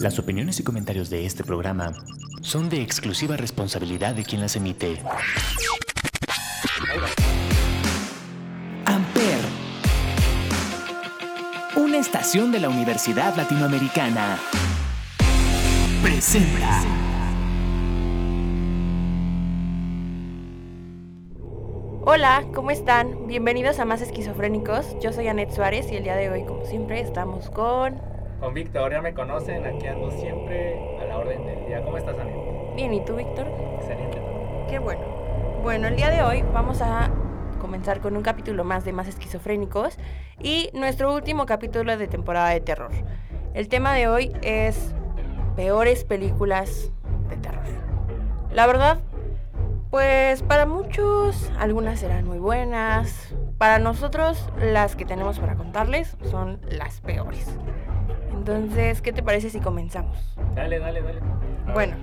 [0.00, 1.92] Las opiniones y comentarios de este programa
[2.40, 5.02] son de exclusiva responsabilidad de quien las emite.
[8.84, 9.38] Amper,
[11.76, 14.38] una estación de la Universidad Latinoamericana,
[16.02, 16.82] presenta.
[22.04, 23.26] Hola, ¿cómo están?
[23.26, 24.96] Bienvenidos a Más Esquizofrénicos.
[25.02, 28.15] Yo soy Anet Suárez y el día de hoy, como siempre, estamos con...
[28.40, 31.82] Con Víctor, ya me conocen, aquí ando siempre a la orden del día.
[31.82, 32.36] ¿Cómo estás, Anet?
[32.74, 33.46] Bien, ¿y tú, Víctor?
[33.76, 34.20] Excelente.
[34.68, 35.00] Qué bueno.
[35.62, 37.10] Bueno, el día de hoy vamos a
[37.60, 39.98] comenzar con un capítulo más de Más Esquizofrénicos
[40.38, 42.90] y nuestro último capítulo de temporada de terror.
[43.54, 44.94] El tema de hoy es
[45.56, 46.92] peores películas
[47.30, 47.64] de terror.
[48.52, 48.98] La verdad,
[49.90, 53.34] pues para muchos algunas serán muy buenas.
[53.56, 57.56] Para nosotros las que tenemos para contarles son las peores.
[58.36, 60.16] Entonces, ¿qué te parece si comenzamos?
[60.54, 61.20] Dale, dale, dale.
[61.66, 61.96] A Bueno.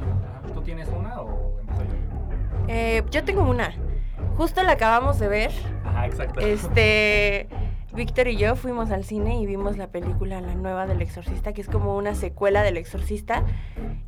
[0.43, 2.65] ver, ¿Tú tienes una o empiezo yo?
[2.67, 3.73] Eh, yo tengo una.
[4.37, 5.51] Justo la acabamos de ver.
[5.85, 6.39] Ajá, exacto.
[6.39, 7.47] Este,
[7.93, 11.61] Víctor y yo fuimos al cine y vimos la película La Nueva del Exorcista, que
[11.61, 13.43] es como una secuela del Exorcista.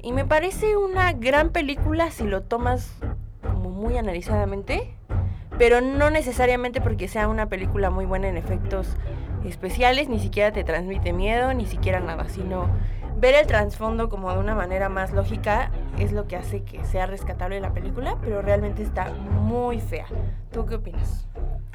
[0.02, 2.98] Y me parece una gran película si lo tomas
[3.44, 4.94] como muy analizadamente,
[5.58, 8.98] pero no necesariamente porque sea una película muy buena en efectos
[9.50, 12.68] especiales, ni siquiera te transmite miedo, ni siquiera nada, sino
[13.18, 17.06] ver el trasfondo como de una manera más lógica es lo que hace que sea
[17.06, 20.06] rescatable la película, pero realmente está muy fea.
[20.52, 21.28] ¿Tú qué opinas?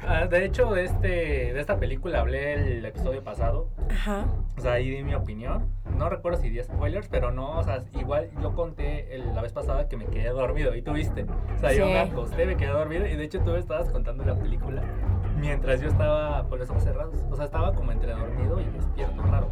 [0.07, 1.07] Ah, de hecho, de, este,
[1.53, 3.67] de esta película hablé el episodio pasado.
[3.91, 4.25] Ajá.
[4.57, 5.67] O sea, ahí di mi opinión.
[5.95, 9.53] No recuerdo si di spoilers, pero no, o sea, igual yo conté el- la vez
[9.53, 11.25] pasada que me quedé dormido y tú viste.
[11.55, 11.91] O sea, yo Sí.
[11.91, 14.81] me acosté, me quedé dormido y de hecho tú estabas contando la película
[15.39, 17.15] mientras yo estaba con los ojos cerrados.
[17.29, 19.49] O sea, estaba como entre dormido y despierto, raro.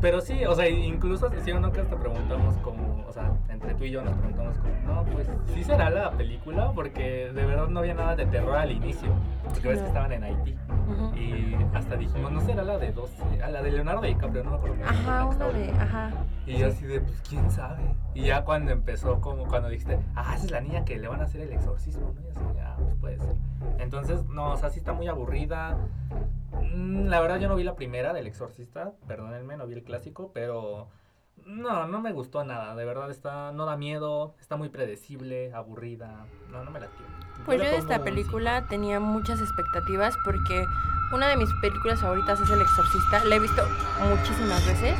[0.00, 3.84] Pero sí, o sea, incluso si uno que hasta preguntamos como, o sea, entre tú
[3.84, 7.80] y yo nos preguntamos como, no, pues sí será la película porque de verdad no
[7.80, 9.08] había nada de terror al inicio.
[9.44, 10.56] Porque ves que estaban en Haití.
[11.16, 14.56] Y hasta dijimos, no será la de 12, a la de Leonardo DiCaprio, no me
[14.56, 14.76] acuerdo.
[14.84, 16.10] Ajá, una de, ajá.
[16.46, 17.82] Y yo así de, pues quién sabe.
[18.14, 21.20] Y ya cuando empezó, como cuando dijiste, ah, esa es la niña que le van
[21.20, 22.20] a hacer el exorcismo, ¿no?
[22.20, 23.34] Y así, ah, pues puede ser.
[23.78, 25.76] Entonces, no, o sea, sí está muy aburrida.
[26.74, 30.30] Mm, La verdad, yo no vi la primera del exorcista, perdónenme, no vi el clásico,
[30.32, 30.88] pero
[31.46, 32.74] no, no me gustó nada.
[32.74, 36.26] De verdad, está, no da miedo, está muy predecible, aburrida.
[36.50, 37.12] No, no me la quiero.
[37.44, 40.64] Pues yo de esta película tenía muchas expectativas porque
[41.12, 43.24] una de mis películas favoritas es El Exorcista.
[43.24, 43.62] La he visto
[44.08, 44.96] muchísimas veces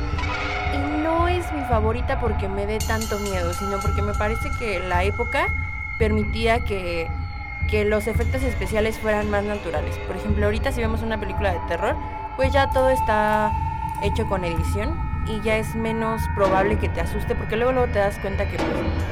[0.75, 4.87] y no es mi favorita porque me dé tanto miedo, sino porque me parece que
[4.89, 5.47] la época
[5.99, 7.09] permitía que,
[7.71, 9.97] que los efectos especiales fueran más naturales.
[10.07, 11.97] Por ejemplo, ahorita si vemos una película de terror,
[12.37, 13.53] pues ya todo está
[14.03, 17.99] hecho con edición y ya es menos probable que te asuste porque luego luego te
[17.99, 18.69] das cuenta que pues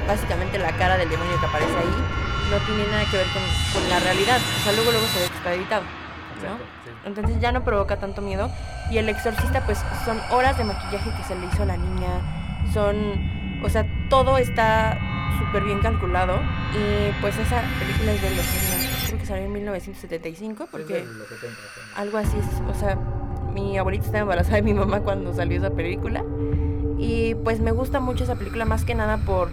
[0.06, 2.04] básicamente la cara del demonio que aparece ahí
[2.50, 3.42] no tiene nada que ver con,
[3.80, 4.38] con la realidad.
[4.38, 5.82] O sea, luego luego se ve que está editado.
[5.82, 6.52] ¿no?
[6.52, 6.90] Exacto, sí.
[7.04, 8.50] Entonces ya no provoca tanto miedo.
[8.90, 12.10] Y el exorcista, pues son horas de maquillaje que se le hizo a la niña.
[12.72, 13.60] Son.
[13.64, 14.98] O sea, todo está
[15.38, 16.40] súper bien calculado.
[16.74, 19.04] Y pues esa película es de los años.
[19.06, 20.64] Creo que salió en 1975.
[20.64, 21.80] Es Porque de los 70, sí.
[21.96, 22.60] algo así es.
[22.68, 22.98] O sea,
[23.52, 26.24] mi abuelita estaba embarazada de mi mamá cuando salió esa película.
[26.98, 29.50] Y pues me gusta mucho esa película más que nada por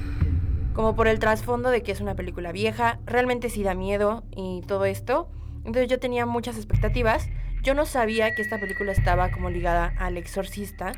[0.74, 4.62] como por el trasfondo de que es una película vieja, realmente sí da miedo y
[4.66, 5.30] todo esto.
[5.66, 7.28] Entonces yo tenía muchas expectativas.
[7.64, 10.94] Yo no sabía que esta película estaba como ligada al exorcista.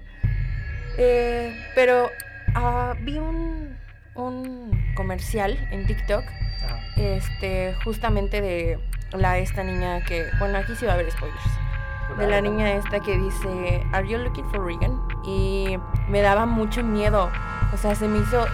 [0.98, 2.10] Eh, pero
[2.54, 3.76] ah, vi un,
[4.14, 6.80] un comercial en TikTok Ajá.
[6.98, 8.78] este, justamente de
[9.14, 11.71] la esta niña que, bueno, aquí sí va a haber spoilers.
[12.18, 15.02] De la niña esta que dice, ¿Are you looking for Regan?
[15.26, 15.78] Y
[16.10, 17.32] me daba mucho miedo.
[17.74, 18.46] O sea, se me hizo.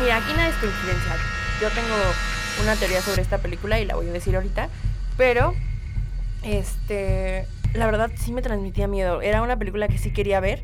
[0.00, 1.16] Mira, aquí nada es coincidencia.
[1.60, 1.94] Yo tengo
[2.62, 4.68] una teoría sobre esta película y la voy a decir ahorita.
[5.16, 5.54] Pero,
[6.42, 7.46] este.
[7.72, 9.22] La verdad sí me transmitía miedo.
[9.22, 10.62] Era una película que sí quería ver.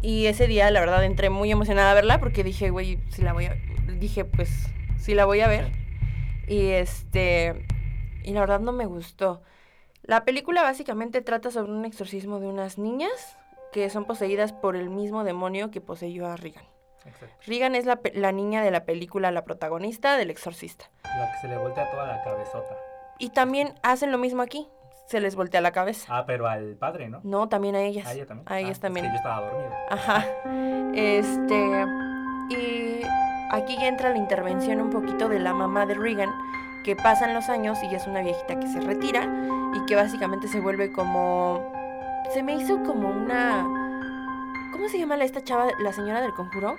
[0.00, 3.32] Y ese día, la verdad, entré muy emocionada a verla porque dije, güey, si la
[3.32, 3.56] voy a.
[3.98, 4.50] Dije, pues,
[4.98, 5.70] sí la voy a ver.
[6.48, 7.66] Y este.
[8.22, 9.42] Y la verdad no me gustó.
[10.06, 13.38] La película básicamente trata sobre un exorcismo de unas niñas
[13.72, 16.64] que son poseídas por el mismo demonio que poseyó a Regan.
[17.06, 17.34] Exacto.
[17.46, 20.90] Regan es la, la niña de la película, la protagonista del exorcista.
[21.04, 22.76] La que se le voltea toda la cabezota.
[23.18, 24.68] Y también hacen lo mismo aquí.
[25.06, 26.06] Se les voltea la cabeza.
[26.16, 27.20] Ah, pero al padre, ¿no?
[27.24, 28.06] No, también a ellas.
[28.06, 28.48] A ella también.
[28.48, 29.06] A Ah, ellas es también.
[29.06, 29.72] que yo estaba dormido.
[29.90, 30.26] Ajá.
[30.94, 31.86] Este.
[32.50, 33.00] Y
[33.50, 36.30] aquí ya entra la intervención un poquito de la mamá de Regan,
[36.84, 39.26] que pasan los años y es una viejita que se retira
[39.74, 41.72] y que básicamente se vuelve como.
[42.32, 43.62] Se me hizo como una.
[44.72, 46.76] ¿Cómo se llama la, esta chava, la señora del conjuro?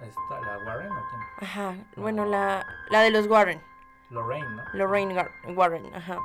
[0.00, 1.48] ¿Esta, ¿La Warren o quién?
[1.48, 3.60] Ajá, bueno, la, la de los Warren.
[4.10, 4.64] Lorraine, ¿no?
[4.72, 6.18] Lorraine Gar- Warren, ajá.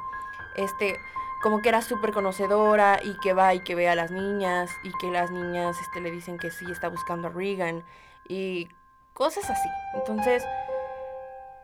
[0.55, 0.97] Este,
[1.43, 4.91] como que era súper conocedora y que va y que ve a las niñas y
[4.99, 7.83] que las niñas este, le dicen que sí está buscando a Regan
[8.27, 8.69] y
[9.13, 9.69] cosas así.
[9.93, 10.43] Entonces,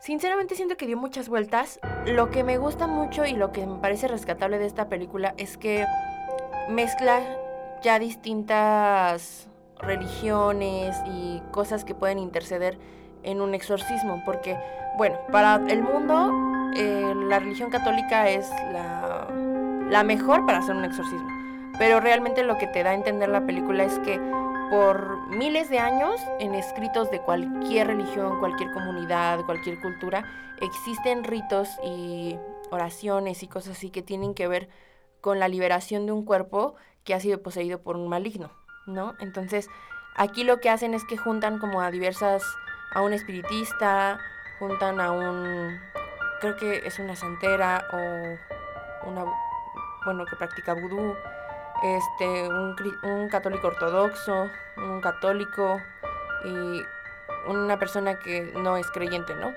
[0.02, 1.78] sinceramente siento que dio muchas vueltas.
[2.06, 5.56] Lo que me gusta mucho y lo que me parece rescatable de esta película es
[5.56, 5.86] que
[6.68, 7.20] mezcla
[7.82, 12.78] ya distintas religiones y cosas que pueden interceder
[13.22, 14.56] en un exorcismo, porque,
[14.98, 19.28] bueno, para el mundo eh, la religión católica es la,
[19.88, 21.28] la mejor para hacer un exorcismo,
[21.78, 24.20] pero realmente lo que te da a entender la película es que
[24.72, 30.24] por miles de años en escritos de cualquier religión, cualquier comunidad, cualquier cultura,
[30.62, 32.38] existen ritos y
[32.70, 34.70] oraciones y cosas así que tienen que ver
[35.20, 36.74] con la liberación de un cuerpo
[37.04, 38.50] que ha sido poseído por un maligno,
[38.86, 39.12] ¿no?
[39.20, 39.68] Entonces,
[40.16, 42.42] aquí lo que hacen es que juntan como a diversas,
[42.94, 44.20] a un espiritista,
[44.58, 45.78] juntan a un,
[46.40, 49.26] creo que es una santera o una,
[50.06, 51.14] bueno, que practica vudú,
[51.82, 55.80] este, un, católico ortodoxo, un católico
[56.44, 56.82] y
[57.50, 59.52] una persona que no es creyente, ¿no?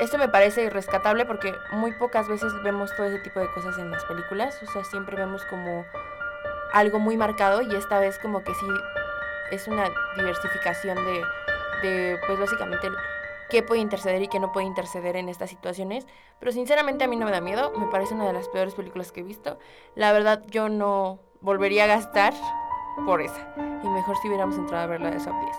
[0.00, 3.90] Esto me parece rescatable porque muy pocas veces vemos todo ese tipo de cosas en
[3.90, 5.84] las películas, o sea, siempre vemos como
[6.72, 8.66] algo muy marcado y esta vez como que sí
[9.50, 11.22] es una diversificación de,
[11.82, 12.88] de pues básicamente
[13.48, 16.06] qué puede interceder y qué no puede interceder en estas situaciones,
[16.40, 19.12] pero sinceramente a mí no me da miedo, me parece una de las peores películas
[19.12, 19.58] que he visto.
[19.94, 22.32] La verdad yo no volvería a gastar
[23.06, 23.40] por esa
[23.82, 25.56] y mejor si hubiéramos entrado a ver la de Sub 10.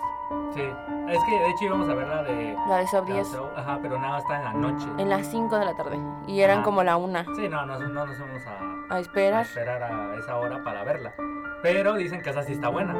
[0.54, 0.62] Sí,
[1.08, 2.56] es que de hecho íbamos a ver la de...
[2.66, 4.86] La de Sub la 10 Show, Ajá, pero nada, está en la noche.
[4.98, 6.62] en las 5 de la tarde y eran Ah.
[6.62, 9.42] como la 1 Sí, no, no, no nos vamos a, a a esperar.
[9.42, 11.14] esperar a esa hora para verla.
[11.62, 12.94] Pero dicen que esa sí está buena.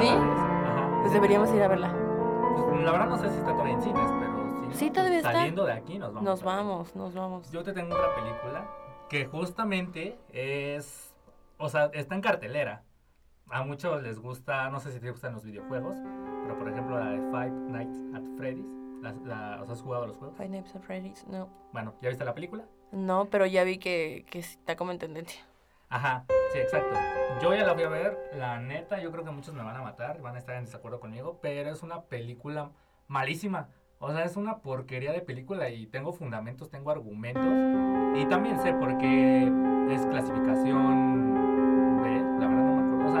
[0.00, 0.08] ¿Sí?
[0.08, 0.88] Ajá.
[1.00, 1.92] Pues deberíamos ir a verla.
[1.92, 4.32] Pues, la verdad no sé si está todavía en cines, pero
[4.72, 4.78] sí.
[4.78, 5.32] Sí, todavía está.
[5.32, 6.22] Saliendo de aquí nos vamos.
[6.24, 7.50] Nos vamos, nos vamos.
[7.50, 8.64] Yo te tengo otra película
[9.08, 11.11] que justamente es,
[11.62, 12.82] o sea, está en cartelera.
[13.50, 15.96] A muchos les gusta, no sé si te gustan los videojuegos,
[16.42, 18.66] pero por ejemplo la de Five Nights at Freddy's,
[19.02, 20.36] la, la- o sea, ¿has jugado los juegos?
[20.36, 21.48] Five Nights at Freddy's, no.
[21.72, 22.64] Bueno, ¿ya viste la película?
[22.92, 25.42] No, pero ya vi que, que está como en tendencia.
[25.88, 26.96] Ajá, sí, exacto.
[27.42, 29.82] Yo ya la fui a ver, la neta, yo creo que muchos me van a
[29.82, 32.70] matar, van a estar en desacuerdo conmigo, pero es una película
[33.08, 33.68] malísima.
[33.98, 37.44] O sea, es una porquería de película y tengo fundamentos, tengo argumentos.
[38.18, 39.44] Y también sé por qué
[39.90, 41.31] es clasificación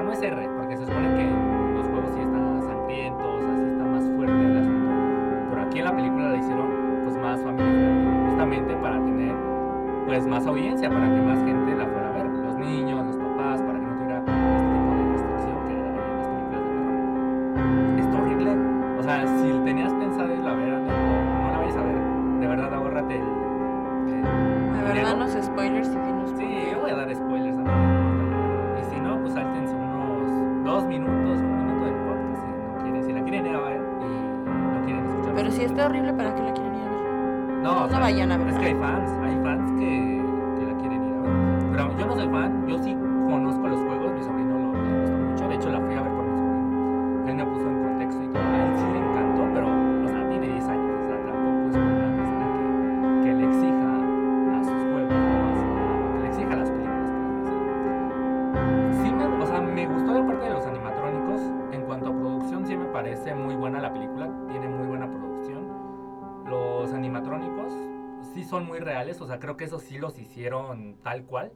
[0.02, 1.24] no es R, porque se supone que
[1.76, 4.92] los juegos sí están sangrientos, así está más fuerte el asunto.
[5.50, 6.68] Pero aquí en la película la hicieron
[7.04, 9.34] pues más familiar, justamente para tener
[10.06, 12.26] pues más audiencia, para que más gente la fuera a ver.
[12.26, 12.91] Los niños,
[38.12, 38.36] vayan a
[38.80, 39.21] fans,
[69.32, 71.52] sea, creo que esos sí los hicieron tal cual.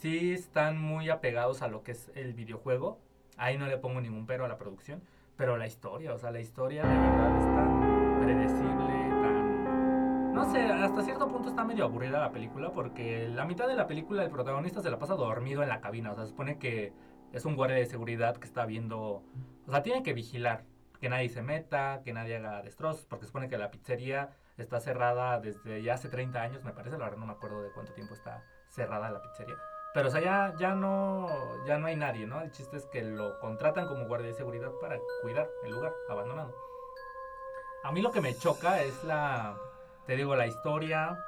[0.00, 2.98] Sí están muy apegados a lo que es el videojuego.
[3.38, 5.02] Ahí no le pongo ningún pero a la producción.
[5.36, 10.34] Pero la historia, o sea, la historia de verdad es tan predecible, tan...
[10.34, 13.86] No sé, hasta cierto punto está medio aburrida la película porque la mitad de la
[13.86, 16.12] película el protagonista se la pasa dormido en la cabina.
[16.12, 16.92] O sea, se supone que
[17.32, 19.22] es un guardia de seguridad que está viendo...
[19.66, 20.64] O sea, tiene que vigilar
[21.02, 25.40] que nadie se meta, que nadie haga destrozos, porque supone que la pizzería está cerrada
[25.40, 28.14] desde ya hace 30 años, me parece, la verdad no me acuerdo de cuánto tiempo
[28.14, 29.56] está cerrada la pizzería.
[29.94, 31.28] Pero, o sea, ya, ya, no,
[31.66, 32.40] ya no hay nadie, ¿no?
[32.40, 36.54] El chiste es que lo contratan como guardia de seguridad para cuidar el lugar abandonado.
[37.82, 39.58] A mí lo que me choca es la,
[40.06, 41.18] te digo, la historia.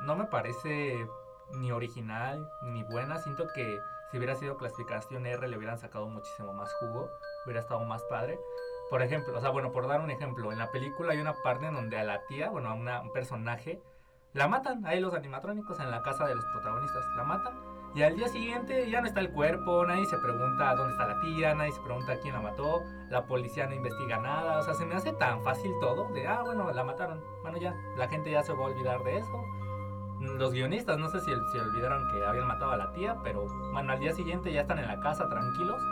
[0.00, 1.06] No me parece
[1.52, 3.18] ni original ni buena.
[3.18, 3.78] Siento que
[4.10, 7.08] si hubiera sido clasificación R le hubieran sacado muchísimo más jugo.
[7.44, 8.38] Hubiera estado más padre.
[8.90, 11.66] Por ejemplo, o sea, bueno, por dar un ejemplo, en la película hay una parte
[11.66, 13.80] en donde a la tía, bueno, a una- un personaje,
[14.34, 14.84] la matan.
[14.86, 17.54] Ahí los animatrónicos en la casa de los protagonistas, la matan.
[17.94, 21.20] Y al día siguiente ya no está el cuerpo, nadie se pregunta dónde está la
[21.20, 24.86] tía, nadie se pregunta quién la mató, la policía no investiga nada, o sea, se
[24.86, 28.42] me hace tan fácil todo de, ah, bueno, la mataron, bueno, ya, la gente ya
[28.42, 29.44] se va a olvidar de eso.
[30.20, 33.92] Los guionistas no sé si se olvidaron que habían matado a la tía, pero bueno,
[33.92, 35.82] al día siguiente ya están en la casa tranquilos.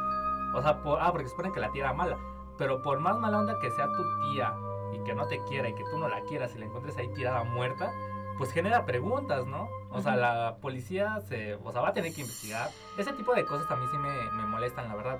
[0.54, 2.16] O sea, por, ah, porque suponen que la tía era mala,
[2.60, 4.54] pero por más mala onda que sea tu tía
[4.92, 7.08] y que no te quiera y que tú no la quieras y la encuentres ahí
[7.14, 7.90] tirada muerta,
[8.36, 9.66] pues genera preguntas, ¿no?
[9.88, 12.68] O sea, la policía se, o sea, va a tener que investigar.
[12.98, 15.18] Ese tipo de cosas a mí sí me, me molestan, la verdad.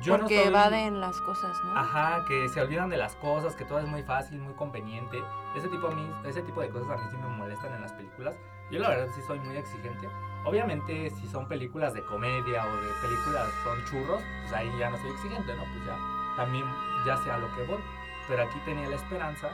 [0.00, 0.48] Yo Porque no soy...
[0.48, 1.78] evaden las cosas, ¿no?
[1.78, 5.22] Ajá, que se olvidan de las cosas, que todo es muy fácil, muy conveniente.
[5.54, 7.92] Ese tipo, a mí, ese tipo de cosas a mí sí me molestan en las
[7.92, 8.36] películas.
[8.72, 10.08] Yo la verdad sí soy muy exigente.
[10.44, 14.98] Obviamente si son películas de comedia o de películas son churros, pues ahí ya no
[14.98, 15.62] soy exigente, ¿no?
[15.62, 16.66] Pues ya también
[17.06, 17.80] ya sé a lo que voy.
[18.28, 19.50] Pero aquí tenía la esperanza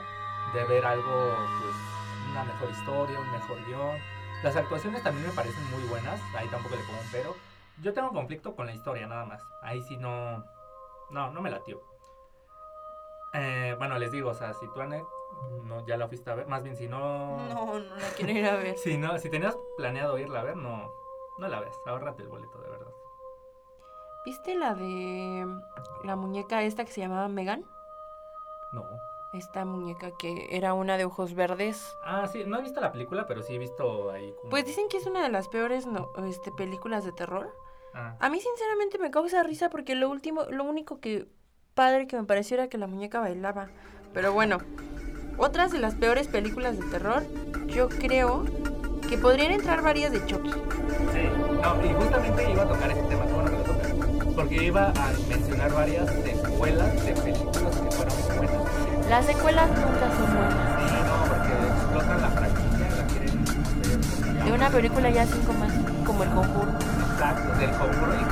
[0.53, 1.75] de ver algo, pues
[2.31, 3.97] una mejor historia, un mejor guion.
[4.43, 7.35] Las actuaciones también me parecen muy buenas, ahí tampoco le pongo un pero.
[7.81, 9.41] Yo tengo conflicto con la historia nada más.
[9.61, 10.43] Ahí sí no.
[11.09, 11.81] No, no me latió.
[13.33, 15.03] Eh, bueno, les digo, o sea, si tú, Anet,
[15.63, 17.37] no, ya la fuiste a ver, más bien si no.
[17.47, 18.77] No, no la quiero ir a ver.
[18.83, 20.91] si, no, si tenías planeado irla a ver, no,
[21.37, 21.73] no la ves.
[21.85, 22.91] Ahórrate el boleto, de verdad.
[24.23, 25.47] ¿Viste la de
[26.03, 27.65] la muñeca esta que se llamaba Megan?
[28.71, 28.85] No.
[29.33, 31.95] Esta muñeca que era una de ojos verdes.
[32.03, 34.33] Ah, sí, no he visto la película, pero sí he visto ahí.
[34.49, 37.51] Pues dicen que es una de las peores no, este, películas de terror.
[37.93, 38.15] Ah.
[38.19, 41.27] A mí sinceramente me causa risa porque lo último, lo único que
[41.73, 43.69] padre que me pareció era que la muñeca bailaba.
[44.13, 44.59] Pero bueno,
[45.37, 47.23] otras de las peores películas de terror,
[47.67, 48.45] yo creo
[49.09, 50.51] que podrían entrar varias de Chucky.
[50.51, 51.29] Sí,
[51.61, 53.25] no, y justamente iba a tocar ese tema,
[54.35, 59.09] porque iba a mencionar varias secuelas de películas que fueron buenas.
[59.09, 60.55] Las secuelas nunca son buenas.
[60.79, 65.71] Sí, no, porque explotan la franquicia, la quieren De una película ya cinco más,
[66.05, 66.71] como El Conjuro.
[67.11, 68.23] Exacto, del Conjuro y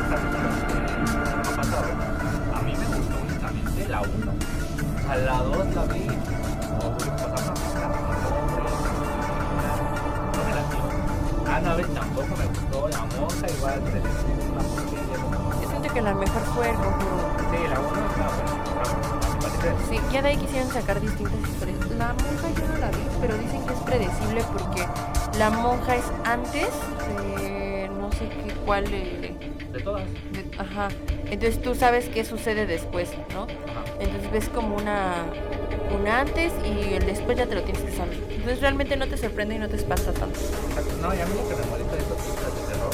[20.20, 21.80] ya de ahí quisieron sacar distintas historias.
[21.98, 24.86] La monja yo no la vi, pero dicen que es predecible porque
[25.38, 26.68] la monja es antes
[27.38, 29.34] de no sé qué cuál de,
[29.72, 30.04] de todas.
[30.58, 30.90] ajá.
[31.26, 33.48] Entonces tú sabes qué sucede después, ¿no?
[34.00, 35.26] Entonces ves como una
[35.98, 38.18] un antes y el después ya te lo tienes que saber.
[38.30, 40.40] Entonces realmente no te sorprende y no te espanta tanto.
[41.02, 42.94] No, y a mí lo que me molesta de esas películas de terror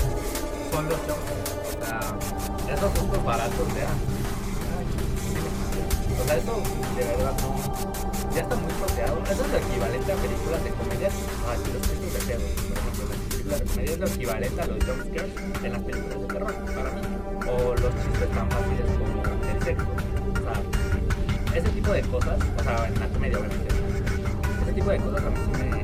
[0.72, 1.46] son los jumpscares.
[1.76, 3.82] O sea, esos sustos baratos de
[6.26, 6.58] O sea, eso
[6.98, 8.34] de verdad no.
[8.34, 9.22] Ya está muy sorteado.
[9.30, 11.10] Eso es lo equivalente a películas de comedia.
[11.46, 12.50] Ah, sí, los de perros.
[12.66, 15.32] Por ejemplo, las películas de comedia es lo equivalente a los jumpscares
[15.64, 17.02] en las películas de terror, para mí.
[17.46, 19.86] O los chistes tan fáciles como el sexo.
[19.86, 20.58] O sea,
[21.60, 23.68] ese tipo de cosas, o sea, en la comedia obviamente,
[24.64, 25.78] ese tipo de cosas a mí sí me, me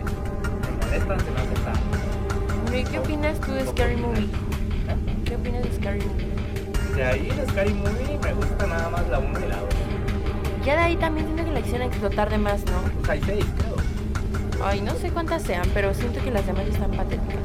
[0.82, 2.92] molestan, se me hacen tan...
[2.92, 4.30] ¿Qué opinas tú de Scary Movie?
[5.24, 6.96] ¿Qué opinas de Scary Movie?
[6.96, 8.00] De ahí de Scary Movie
[11.01, 13.05] también siento que la quisieron explotar de más, ¿no?
[13.05, 13.75] Seis, creo.
[14.63, 17.39] Ay, no sé cuántas sean, pero siento que las demás están patéticas.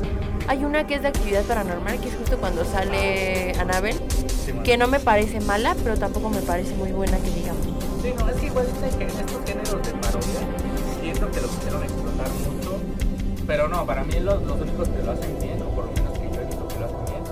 [0.47, 3.99] Hay una que es de actividad paranormal, que es justo cuando sale Annabelle,
[4.63, 7.65] que no me parece mala, pero tampoco me parece muy buena, que digamos.
[8.03, 8.67] Sí, no, es que igual
[8.99, 10.41] que en estos géneros de parodia,
[11.01, 12.79] siento que lo quisieron explotar mucho,
[13.47, 16.13] pero no, para mí los, los únicos que lo hacen bien, o por lo menos
[16.19, 17.23] que yo he visto que lo hacen bien,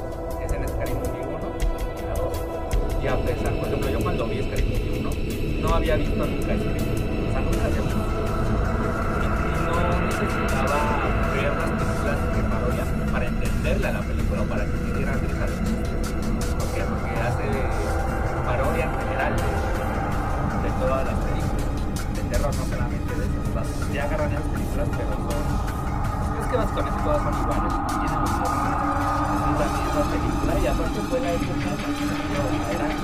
[0.43, 1.39] es en Scary Movie 1
[2.01, 3.05] y la 2.
[3.05, 4.64] Y a pesar, por ejemplo, yo cuando vi Scary Movie 1,
[5.65, 8.05] no había visto nunca Scary o sea, nunca había visto.
[9.17, 9.29] Y,
[9.65, 10.79] no necesitaba
[11.33, 15.47] ver las películas de parodia para entenderla la película o para que me dieran risa.
[16.59, 16.83] ¿Por qué?
[16.85, 17.47] Porque hace
[18.45, 19.33] parodia en general
[20.81, 21.65] todas las películas
[22.15, 23.93] de terror, no solamente de esas.
[23.93, 25.43] Ya agarran esas películas, pero son.
[26.41, 27.73] Es que básicamente todas son iguales.
[27.89, 28.75] Tienen los mismos
[29.55, 31.69] la misma película y aparte fue la época
[32.75, 33.04] era algo innovador.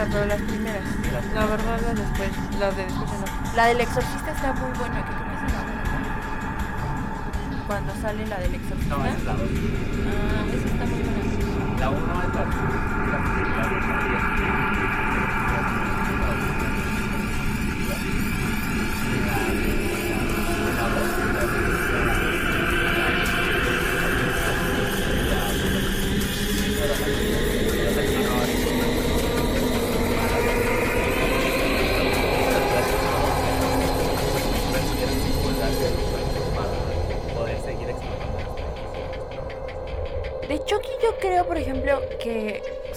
[0.00, 0.82] gusta, pero las primeras.
[1.34, 3.56] La verdad, las después, las de después no.
[3.56, 5.40] La del exorcista está muy buena, ¿qué crees?
[7.66, 8.96] Cuando sale la del exorcista.
[8.96, 9.42] No, esa es la 2.
[9.42, 11.20] Ah, esa está muy buena.
[11.80, 12.50] La 1 es la, la,
[13.10, 13.18] la,
[13.56, 14.49] para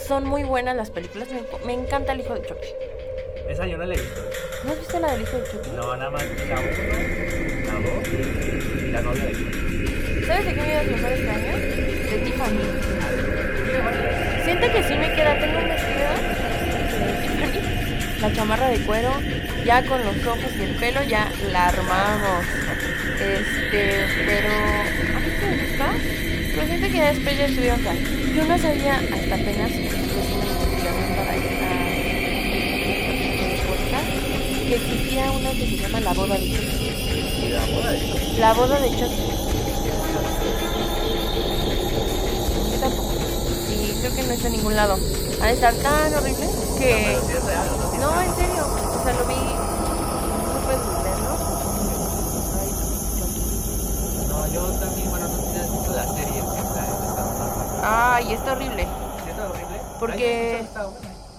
[0.08, 1.30] son muy buenas las películas.
[1.30, 2.68] Me, me encanta el hijo de Chucky.
[3.50, 4.22] Esa yo no la he visto.
[4.64, 5.70] ¿No has visto la del hijo de Chucky?
[5.76, 6.68] No, nada más la 1,
[7.66, 8.08] la 2
[8.84, 10.26] y la novia de Chucky.
[10.26, 11.58] ¿Sabes de qué me iba a pasar este año?
[11.58, 12.60] De Tiffany.
[14.44, 16.10] Siento que sí me queda, tengo un vestido
[17.00, 19.12] de Tiffany, la chamarra de cuero,
[19.66, 22.46] ya con los ojos y el pelo ya la armamos.
[23.20, 24.50] Este, pero
[25.16, 25.94] a mí me gusta,
[26.62, 27.94] siento que después ya estuvieron acá.
[28.36, 30.04] Yo no sabía hasta apenas que estuve
[31.16, 31.70] para esta
[33.68, 34.10] podcast
[34.68, 36.92] que existía una que se llama La Boda de Chucky.
[37.44, 38.38] Y la boda de Chucky.
[38.38, 39.28] La Boda de Chucky.
[42.72, 43.14] Yo tampoco.
[43.68, 44.98] Sí, creo que no está en ningún lado.
[45.42, 46.48] Ha de estar tan horrible
[46.80, 47.18] que...
[48.00, 48.22] ¿no?
[48.22, 48.64] En serio.
[48.64, 49.36] O sea, lo vi...
[49.36, 51.34] No puedes verlo.
[52.62, 52.70] Ay,
[53.18, 53.42] Chucky.
[54.28, 56.44] No, yo también, bueno, no sé si has visto la serie.
[56.44, 57.38] La de Estados
[57.84, 58.88] Ay, está horrible.
[59.24, 59.82] ¿Sí está horrible?
[60.00, 60.86] Porque- Ay, está.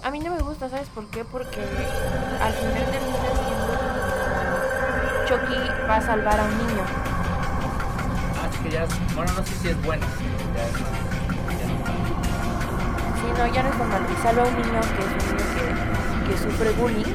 [0.03, 1.25] A mí no me gusta, ¿sabes por qué?
[1.25, 3.73] Porque al final termina siendo
[5.25, 6.83] Chucky va a salvar a un niño.
[8.43, 10.05] Ah, es que ya es, bueno, no sé si es bueno.
[10.55, 10.73] Ya es,
[13.15, 14.05] Sí, no, ya no es normal.
[14.13, 17.13] Y salva a un niño que es un niño que, que sufre bullying.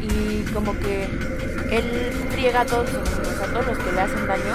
[0.00, 1.04] Y como que
[1.72, 4.54] él friega a todos sus niños, a todos los que le hacen daño,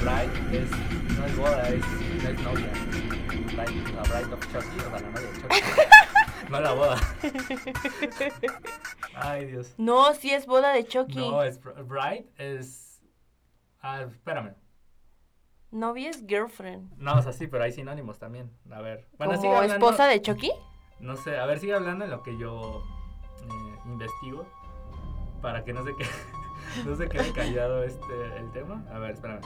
[0.00, 0.70] Bride es,
[1.18, 1.84] no es boda, es,
[2.22, 2.72] no es novia.
[3.46, 5.60] Bride, la Bride of Chucky, o sea, la novia de Chucky.
[6.50, 6.96] no la boda.
[9.14, 9.74] Ay, Dios.
[9.78, 11.16] No, sí es boda de Chucky.
[11.18, 13.02] No, es Br- Bride es...
[13.80, 14.54] Ah, espérame.
[15.70, 16.92] Novia es girlfriend.
[16.96, 18.50] No, o sea, sí, pero hay sinónimos también.
[18.70, 19.06] A ver.
[19.18, 20.50] Bueno, ¿Como hablando- esposa de Chucky?
[21.00, 22.82] No sé, a ver, sigue hablando en lo que yo
[23.42, 24.46] eh, investigo.
[25.42, 26.08] Para que no se quede,
[26.86, 28.84] no se quede callado este, el tema.
[28.92, 29.42] A ver, espérame.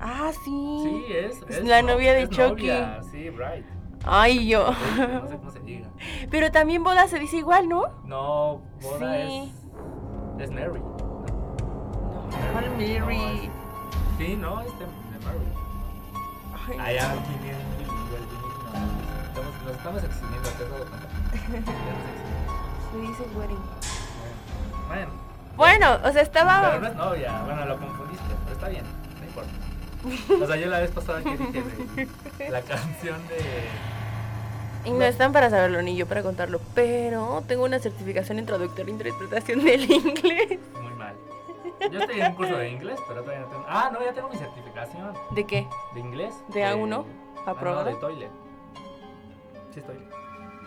[0.00, 0.80] Ah, sí.
[0.82, 1.42] Sí, es.
[1.48, 2.66] Es la no- novia de es Chucky.
[2.68, 3.64] novia, Sí, Bride.
[4.04, 4.70] Ay, yo.
[4.98, 5.88] No sé cómo se diga.
[6.30, 7.88] Pero también boda se dice igual, ¿no?
[8.04, 9.52] No, boda Sí.
[10.38, 10.44] es.
[10.44, 10.80] Es Mary.
[10.80, 13.50] No, ¿cuál Mary?
[14.18, 16.78] Sí, no, es de, de Mary.
[16.82, 17.20] Ay, Allá aquí.
[19.28, 21.08] Estamos, nos estamos eximiendo, ¿te has dado cuenta?
[22.92, 23.58] Se dice wedding.
[24.88, 25.10] Bueno,
[25.56, 26.88] Bueno, o sea, pero no estaba.
[26.88, 27.42] es novia.
[27.44, 28.84] Bueno, lo confundiste, pero está bien,
[29.20, 29.50] no importa.
[30.42, 31.62] O sea, yo la vez pasada que dije
[32.38, 33.36] de la canción de.
[34.88, 38.86] Y no están para saberlo ni yo para contarlo, pero tengo una certificación en traductor
[38.86, 40.58] e interpretación del inglés.
[40.80, 41.14] Muy mal.
[41.92, 43.64] Yo estoy en un curso de inglés, pero todavía no tengo.
[43.68, 45.66] Ah, no, ya tengo mi certificación ¿De qué?
[45.94, 46.34] de inglés.
[46.54, 46.72] ¿De A1?
[46.72, 47.06] Ah, no,
[47.50, 47.84] ¿Aprobado?
[47.86, 48.30] de toilet.
[49.74, 49.96] Sí, estoy.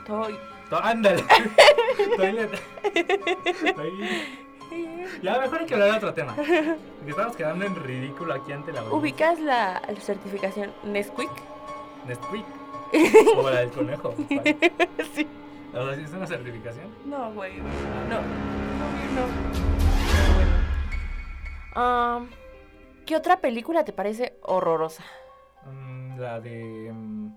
[0.06, 0.38] Toy.
[0.70, 1.24] To- ándale.
[2.18, 2.52] toilet.
[3.76, 4.49] Toilet.
[5.22, 6.36] Ya, mejor hay que hablar de otro tema.
[7.08, 9.00] Estamos quedando en ridículo aquí ante la audiencia.
[9.00, 11.30] ¿Ubicas la certificación Nesquik?
[12.08, 12.46] Nesquik.
[13.38, 14.14] O la del conejo.
[15.14, 15.28] sí.
[15.74, 16.88] O sea, ¿sí es una certificación?
[17.06, 17.58] No, güey.
[17.60, 17.66] No.
[18.10, 19.28] No,
[21.76, 22.28] no.
[23.06, 25.04] ¿Qué otra película te parece horrorosa?
[25.66, 26.92] Mm, la de.
[26.94, 27.32] mm,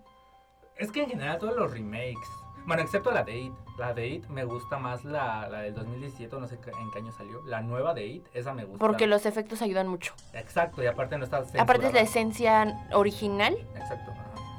[0.76, 2.28] Es que en general todos los remakes.
[2.66, 3.52] Bueno, excepto la de It.
[3.78, 7.10] La de It me gusta más la, la del 2017, no sé en qué año
[7.12, 7.42] salió.
[7.44, 8.78] La nueva de It, esa me gusta.
[8.78, 10.14] Porque los efectos ayudan mucho.
[10.32, 12.62] Exacto, y aparte no está Aparte es la censurada.
[12.64, 13.56] esencia original.
[13.76, 14.12] Exacto.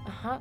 [0.07, 0.39] ajá.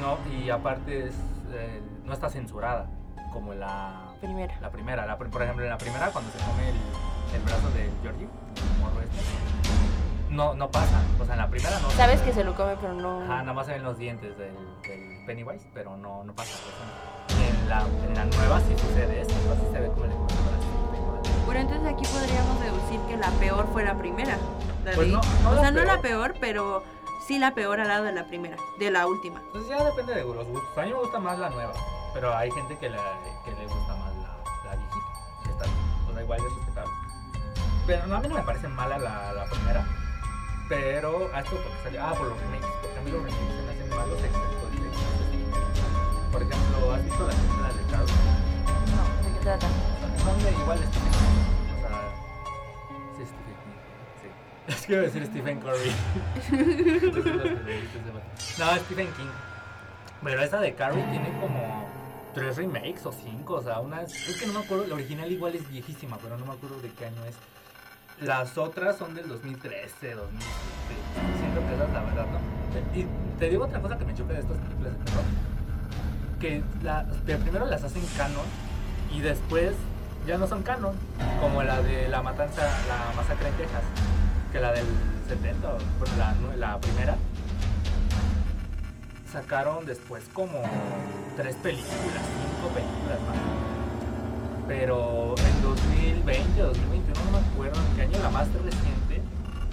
[0.00, 1.14] No, y aparte es,
[1.52, 2.86] eh, no está censurada
[3.32, 4.58] como la, Primera.
[4.60, 5.06] la primera.
[5.06, 6.76] La por ejemplo, en la primera, cuando se come el,
[7.36, 8.28] el brazo de Georgie,
[8.80, 11.00] morro este, no, no pasa.
[11.20, 11.90] O sea, en la primera no.
[11.90, 13.22] Sabes que se lo come, pero no.
[13.22, 16.54] Ajá, nada más se ven los dientes del, del Pennywise, pero no, no pasa.
[16.54, 20.14] o sea, en, la, en la nueva sí sucede esto, así se ve como le.
[21.44, 24.38] Bueno, entonces aquí podríamos deducir que la peor fue la primera.
[24.86, 26.34] La Pues no, no o la sea, no la peor.
[26.40, 26.82] pero
[27.26, 29.42] sí la peor al lado de la primera, de la última.
[29.52, 30.78] Pues ya depende de los gustos.
[30.78, 31.74] A mí me gusta más la nueva,
[32.14, 32.98] pero hay gente que, la,
[33.44, 35.44] que le gusta más la, la viejita.
[35.44, 35.64] Que está,
[36.06, 36.92] pues da igual, es respetable.
[37.86, 39.86] Pero no, a mí no me parece mala la, la primera.
[40.70, 42.02] Pero, ah, esto porque salió.
[42.02, 42.66] Ah, por los remakes.
[42.82, 44.87] Porque a mí los remakes se me hacen malos, excepto.
[46.32, 48.06] Por ejemplo, ¿has visto las películas de Carol?
[48.06, 49.66] No, ¿de qué trata?
[50.18, 51.72] Son de igual Stephen King.
[51.72, 51.90] O sea,
[53.16, 53.78] sí, Stephen King.
[54.20, 54.28] Sí.
[54.68, 55.92] Es que iba a decir Stephen Curry.
[58.58, 59.30] No, Stephen King.
[60.22, 61.86] Pero esa de Carrie tiene como
[62.34, 63.54] tres remakes o cinco.
[63.54, 64.84] O sea, una es, es que no me acuerdo.
[64.86, 67.36] La original igual es viejísima, pero no me acuerdo de qué año es.
[68.20, 71.38] Las otras son del 2013, 2017.
[71.38, 72.40] Siento que esa es la verdad, ¿no?
[72.98, 73.06] Y
[73.38, 75.24] te digo otra cosa que me choca de estas películas de terror.
[76.40, 76.62] Que
[77.24, 78.46] primero las hacen canon
[79.12, 79.74] y después
[80.26, 80.94] ya no son canon.
[81.40, 83.82] Como la de la matanza, la masacre en Texas.
[84.52, 84.86] Que la del
[85.28, 87.16] 70, o, bueno, la, primera.
[89.30, 90.62] Sacaron después como
[91.36, 93.36] tres películas, cinco películas más.
[94.66, 99.22] Pero en 2020 o 2021, no me acuerdo en qué año, la más reciente,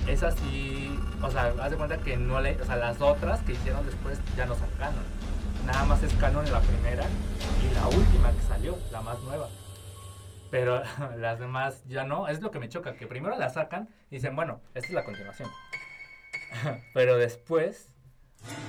[0.07, 3.53] es así, o sea, haz de cuenta que no le, o sea, las otras que
[3.53, 5.03] hicieron después ya no son canon.
[5.65, 7.03] Nada más es canon la primera
[7.63, 9.49] y la última que salió, la más nueva.
[10.51, 10.81] Pero
[11.17, 14.35] las demás ya no, es lo que me choca, que primero la sacan y dicen,
[14.35, 15.49] bueno, esta es la continuación.
[16.93, 17.91] Pero después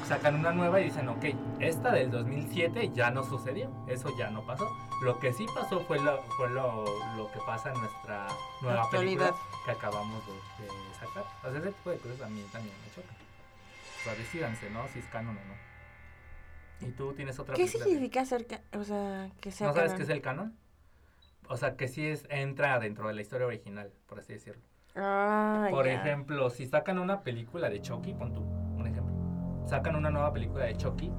[0.09, 1.25] sacan una nueva y dicen, ok,
[1.61, 4.67] esta del 2007 ya no sucedió, eso ya no pasó.
[5.03, 6.85] Lo que sí pasó fue lo, fue lo,
[7.17, 8.27] lo que pasa en nuestra
[8.63, 9.31] nueva Actualidad.
[9.31, 11.25] película que acabamos de, de sacar.
[11.45, 13.17] O sea, ese tipo de cosas a mí también me chocan.
[14.01, 14.89] O sea, decídanse, ¿no?
[14.89, 15.76] Si es canon o no.
[16.81, 18.47] ¿Y tú tienes otra ¿Qué significa ser,
[18.79, 19.97] o sea, que sea ¿No sabes canon?
[19.99, 20.55] qué es el canon?
[21.49, 24.63] O sea, que sí es, entra dentro de la historia original, por así decirlo.
[24.95, 29.15] Ah, Por ejemplo, si sacan una película de Chucky, pon tú, un ejemplo.
[29.67, 31.13] Sacan una nueva película de Chucky,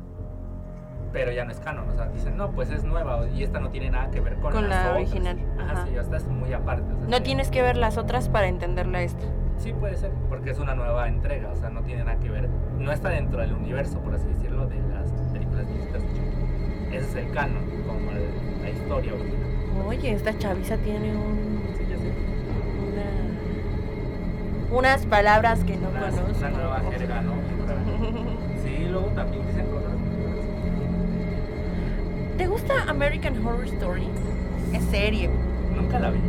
[1.13, 1.89] pero ya no es canon.
[1.89, 4.51] O sea, dicen, no, pues es nueva y esta no tiene nada que ver con,
[4.51, 4.95] Con la otras".
[4.95, 5.85] original, Ajá, ajá.
[5.87, 6.91] sí, esta es muy aparte.
[6.91, 9.25] o sea, No sí- tienes que ver las otras para entenderla esta.
[9.57, 12.47] Sí, puede ser, porque es una nueva entrega, o sea, no tiene nada que ver.
[12.77, 15.09] No está dentro del universo, por así decirlo, de las
[15.65, 16.01] películas viejitas
[16.91, 16.97] de.
[16.97, 19.87] Ese es el canon, como el- la historia original.
[19.87, 22.11] Oye, esta chaviza tiene un, Sí, ya sé.
[24.71, 26.37] una- unas palabras que no Una, conozco.
[26.39, 27.33] una nueva jerga, ¿no?
[28.63, 29.91] Sí, luego también dicen cosas.
[32.37, 34.07] ¿Te gusta American Horror Story?
[34.73, 35.29] Es serie.
[35.75, 36.19] Nunca la vi.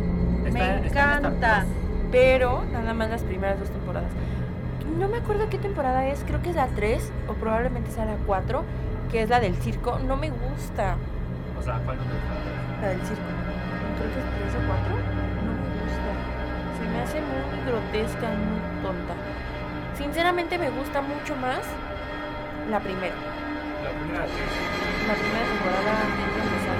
[0.45, 1.61] Está- Me en encanta.
[1.61, 1.75] Plus.
[2.11, 4.09] Pero nada más las primeras dos temporadas.
[4.97, 8.15] No me acuerdo qué temporada es, creo que es la 3 o probablemente sea la
[8.25, 8.63] 4,
[9.11, 9.99] que es la del circo.
[9.99, 10.95] No me gusta
[11.57, 12.81] O sea, ¿cuál no te gusta?
[12.81, 13.29] la del circo.
[13.97, 14.95] Creo que es 3 o 4.
[15.45, 16.11] No me gusta.
[16.77, 19.13] Se me hace muy grotesca y muy tonta.
[19.97, 21.59] Sinceramente me gusta mucho más
[22.69, 23.15] la primera.
[23.83, 24.31] La primera que
[25.07, 26.77] La primera temporada antes de empezar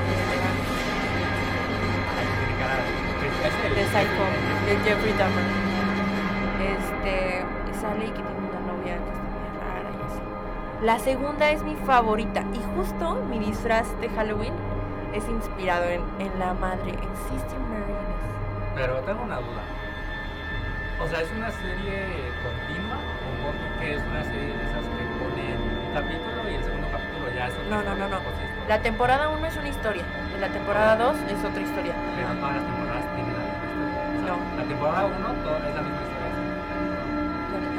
[3.39, 4.25] este es de Psycho,
[4.65, 5.47] de Jeffrey Dahmer.
[6.59, 7.45] Este,
[7.79, 8.38] sale y que tiene
[10.81, 14.53] La segunda es mi favorita y justo mi disfraz de Halloween
[15.13, 18.75] es inspirado en, en la madre, en Sister Mary Inés.
[18.75, 19.59] Pero tengo una duda.
[21.03, 22.95] O sea, ¿es una serie continua
[23.43, 27.27] o que es una serie de esas que ponen un capítulo y el segundo capítulo
[27.35, 28.17] ya es otra No, no, no, no.
[28.17, 30.03] Es La temporada 1 es una historia,
[30.35, 31.93] y la temporada 2 es otra historia.
[32.15, 33.99] Pero todas las temporadas tienen la misma historia.
[33.99, 34.39] O sea, No.
[34.55, 36.31] La temporada 1 todo es la misma historia.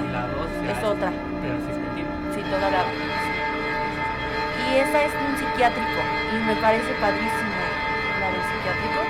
[0.04, 1.10] Y la 2 Es otra,
[1.40, 1.79] Pero sí es
[2.50, 2.84] toda la...
[4.70, 6.00] Y esa es un psiquiátrico
[6.34, 7.60] y me parece padrísimo
[8.20, 9.00] la del psiquiátrico,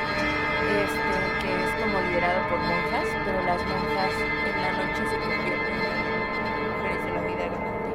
[0.85, 4.13] este, que es como liderado por monjas, pero las monjas
[4.47, 7.91] en la noche se convierten en mujeres de la vida grande.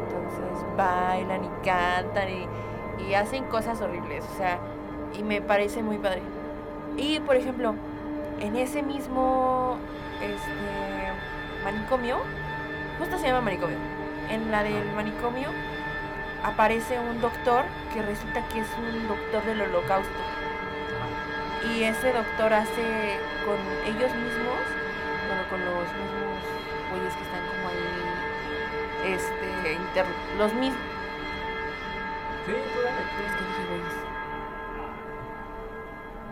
[0.00, 4.58] Entonces bailan y cantan y, hacen cosas horribles, o sea,
[5.18, 6.20] y me parece muy padre.
[6.96, 7.74] Y por ejemplo,
[8.38, 9.78] en ese mismo
[10.20, 12.18] este, manicomio,
[12.98, 13.78] justo se llama manicomio,
[14.30, 15.48] en la del manicomio
[16.44, 20.18] aparece un doctor que resulta que es un doctor del holocausto.
[21.74, 24.62] Y ese doctor hace con ellos mismos,
[25.26, 26.40] bueno, con los mismos
[26.90, 30.06] güeyes que están como ahí, este, inter-
[30.38, 30.80] los mismos,
[32.46, 33.94] Sí, es que dije güeyes.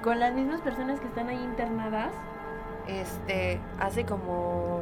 [0.03, 2.13] Con las mismas personas que están ahí internadas,
[2.87, 4.81] este, hace como,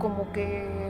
[0.00, 0.81] como que,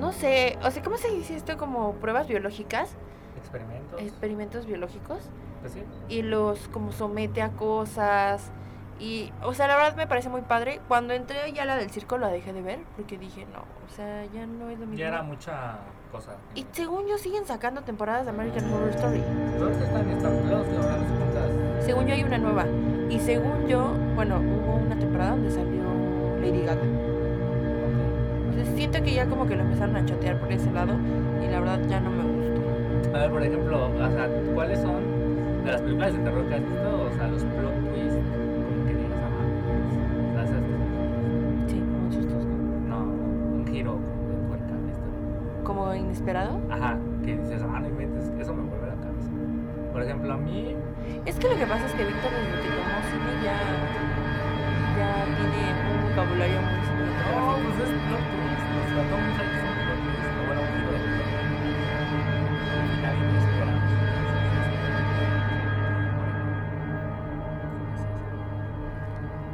[0.00, 1.56] no sé, o sea, ¿cómo se dice esto?
[1.58, 2.90] Como pruebas biológicas,
[3.38, 4.00] Experimentos.
[4.00, 5.18] experimentos biológicos.
[5.60, 5.82] Pues sí.
[6.08, 8.50] y los como somete a cosas
[8.98, 12.16] y o sea la verdad me parece muy padre cuando entré ya la del circo
[12.16, 15.08] la dejé de ver porque dije no o sea ya no es lo mismo Ya
[15.08, 16.32] era mucha cosa.
[16.54, 19.22] y según yo siguen sacando temporadas de American Horror Story
[19.58, 21.84] Todos están cuántas.
[21.84, 22.64] según yo hay una nueva
[23.10, 25.82] y según yo bueno hubo una temporada donde salió
[26.40, 27.09] Lady Gaga.
[28.50, 30.94] Entonces siento que ya como que lo empezaron a chotear por ese lado
[31.40, 33.16] y la verdad ya no me gustó.
[33.16, 36.60] A ver, por ejemplo, o sea, ¿cuáles son de las películas de terror que has
[36.60, 37.02] visto?
[37.02, 40.74] O sea, los plot twists, como que digas, ah, ¿sabes esto?
[41.68, 42.48] Sí, muy chistoso.
[42.88, 45.62] No, un giro como de la historia.
[45.62, 46.60] Como inesperado.
[46.70, 49.30] Ajá, que dices, ah, no inventes, eso me vuelve la cabeza.
[49.92, 50.74] Por ejemplo, a mí,
[51.24, 53.54] Es que lo que pasa es que Víctor desde que tomó cine ya,
[55.00, 55.60] ya tiene
[55.90, 57.60] un vocabulario muy no, cinematográfico.
[57.64, 60.42] pues es plot twist, o sea, todo mundo sabe que es un plot twist, o
[60.46, 61.24] bueno, un giro de tuerca.
[62.76, 63.80] Un final inesperado.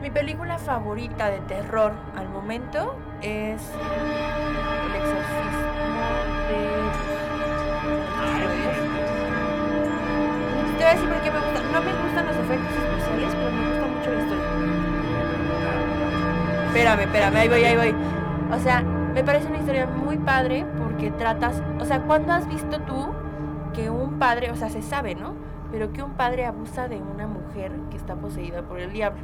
[0.03, 3.63] Mi película favorita de terror al momento es
[4.87, 6.07] El exorcismo
[6.49, 6.61] de...
[10.77, 11.61] Te voy a decir por qué me gusta.
[11.73, 14.96] No me gustan los efectos especiales, pero me gusta mucho la historia.
[16.77, 17.95] Espérame, espérame, ahí voy, ahí voy.
[18.55, 22.83] O sea, me parece una historia muy padre porque tratas, o sea, ¿cuándo has visto
[22.83, 23.09] tú
[23.73, 25.35] que un padre, o sea, se sabe, ¿no?
[25.73, 29.23] Pero que un padre abusa de una mujer que está poseída por el diablo.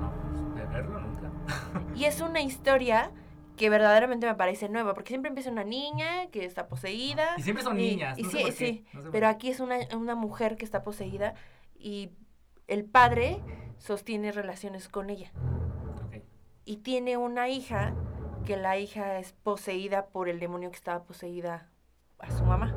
[0.00, 1.30] No, pues de verlo nunca.
[1.96, 3.10] Y es una historia
[3.56, 7.30] que verdaderamente me parece nueva, porque siempre empieza una niña que está poseída.
[7.38, 8.16] Y siempre son y- niñas.
[8.16, 10.14] y no sé sí, por qué, sí, no sé por pero aquí es una, una
[10.14, 11.34] mujer que está poseída
[11.74, 12.12] y
[12.68, 13.40] el padre
[13.78, 15.32] sostiene relaciones con ella.
[16.68, 17.94] Y tiene una hija
[18.44, 21.66] que la hija es poseída por el demonio que estaba poseída
[22.18, 22.76] a su mamá.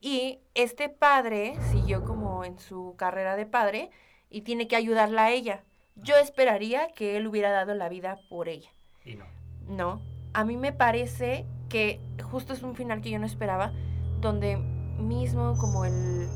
[0.00, 3.90] Y este padre siguió como en su carrera de padre
[4.28, 5.62] y tiene que ayudarla a ella.
[5.94, 8.70] Yo esperaría que él hubiera dado la vida por ella.
[9.04, 9.26] Y no.
[9.68, 13.72] No, a mí me parece que justo es un final que yo no esperaba,
[14.20, 16.26] donde mismo como el,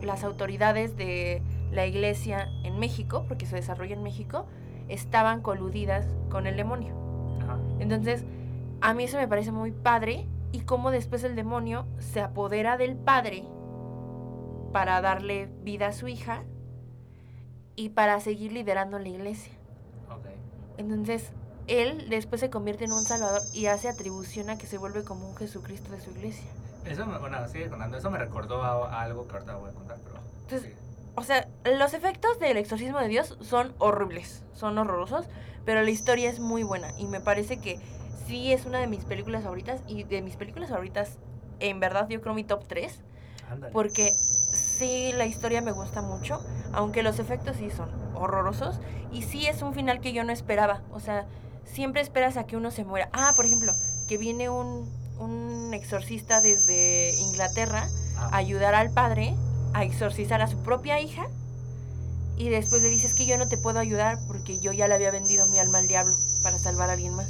[0.00, 1.42] las autoridades de
[1.72, 4.46] la iglesia en México, porque se desarrolla en México,
[4.88, 6.94] estaban coludidas con el demonio.
[7.42, 7.58] Ajá.
[7.78, 8.24] Entonces,
[8.80, 12.96] a mí eso me parece muy padre y cómo después el demonio se apodera del
[12.96, 13.44] padre
[14.72, 16.42] para darle vida a su hija
[17.76, 19.52] y para seguir liderando la iglesia.
[20.76, 21.30] Entonces,
[21.66, 25.28] él después se convierte en un salvador y hace atribución a que se vuelve como
[25.28, 26.46] un Jesucristo de su iglesia.
[26.84, 27.96] Eso me, bueno, sigue contando.
[27.96, 30.16] Eso me recordó a, a algo que ahorita voy a contar, pero.
[30.42, 30.83] Entonces, sí.
[31.16, 35.26] O sea, los efectos del exorcismo de Dios son horribles, son horrorosos,
[35.64, 37.78] pero la historia es muy buena y me parece que
[38.26, 41.18] sí es una de mis películas favoritas y de mis películas favoritas,
[41.60, 43.00] en verdad yo creo mi top 3,
[43.50, 43.72] Ándale.
[43.72, 46.40] porque sí la historia me gusta mucho,
[46.72, 48.80] aunque los efectos sí son horrorosos
[49.12, 51.26] y sí es un final que yo no esperaba, o sea,
[51.64, 53.08] siempre esperas a que uno se muera.
[53.12, 53.72] Ah, por ejemplo,
[54.08, 59.34] que viene un, un exorcista desde Inglaterra Ah, a ayudar al padre
[59.74, 61.26] a exorcizar a su propia hija
[62.36, 65.10] y después le dices que yo no te puedo ayudar porque yo ya le había
[65.10, 67.28] vendido mi alma al diablo para salvar a alguien más.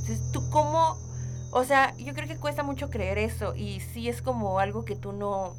[0.00, 0.96] Entonces, ¿tú cómo?
[1.50, 4.96] O sea, yo creo que cuesta mucho creer eso y sí es como algo que
[4.96, 5.54] tú no,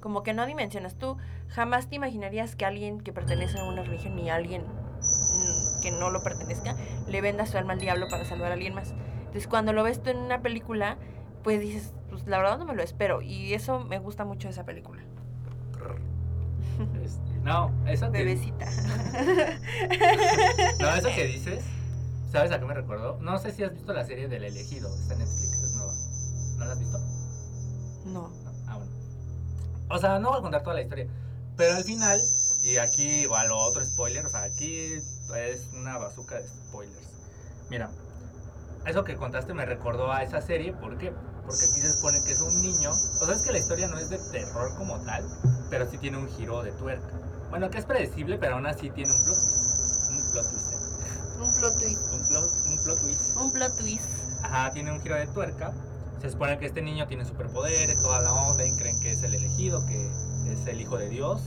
[0.00, 0.96] como que no dimensionas.
[0.96, 1.16] Tú
[1.48, 6.10] jamás te imaginarías que alguien que pertenece a una religión ni alguien mm, que no
[6.10, 6.76] lo pertenezca
[7.06, 8.92] le venda su alma al diablo para salvar a alguien más.
[9.18, 10.98] Entonces, cuando lo ves tú en una película,
[11.42, 14.52] pues dices, pues la verdad no me lo espero y eso me gusta mucho de
[14.52, 15.02] esa película.
[17.02, 18.66] Este, no, eso que, Bebecita.
[20.80, 21.64] no, eso que dices,
[22.30, 23.18] ¿sabes a qué me recordó?
[23.20, 25.92] No sé si has visto la serie del elegido, está en Netflix, es nueva.
[26.58, 26.98] ¿No la has visto?
[28.06, 28.28] No.
[28.28, 28.52] No.
[28.66, 28.92] Ah, bueno.
[29.90, 31.06] O sea, no voy a contar toda la historia.
[31.56, 32.20] Pero al final,
[32.64, 37.08] y aquí va lo otro spoiler, o sea, aquí es una bazuca de spoilers.
[37.70, 37.90] Mira,
[38.86, 41.12] eso que contaste me recordó a esa serie, ¿por qué?
[41.46, 42.90] Porque aquí se supone que es un niño.
[42.90, 45.24] O sea, es que la historia no es de terror como tal,
[45.70, 47.08] pero sí tiene un giro de tuerca.
[47.50, 50.10] Bueno, que es predecible, pero aún así tiene un plot twist.
[50.10, 50.78] Un plot twist, ¿eh?
[51.40, 52.12] Un plot twist.
[52.12, 53.36] Un plot, un plot twist.
[53.36, 54.44] Un plot twist.
[54.44, 55.72] Ajá, tiene un giro de tuerca.
[56.20, 59.34] Se supone que este niño tiene superpoderes, toda la onda, y creen que es el
[59.34, 60.06] elegido, que
[60.52, 61.42] es el hijo de Dios,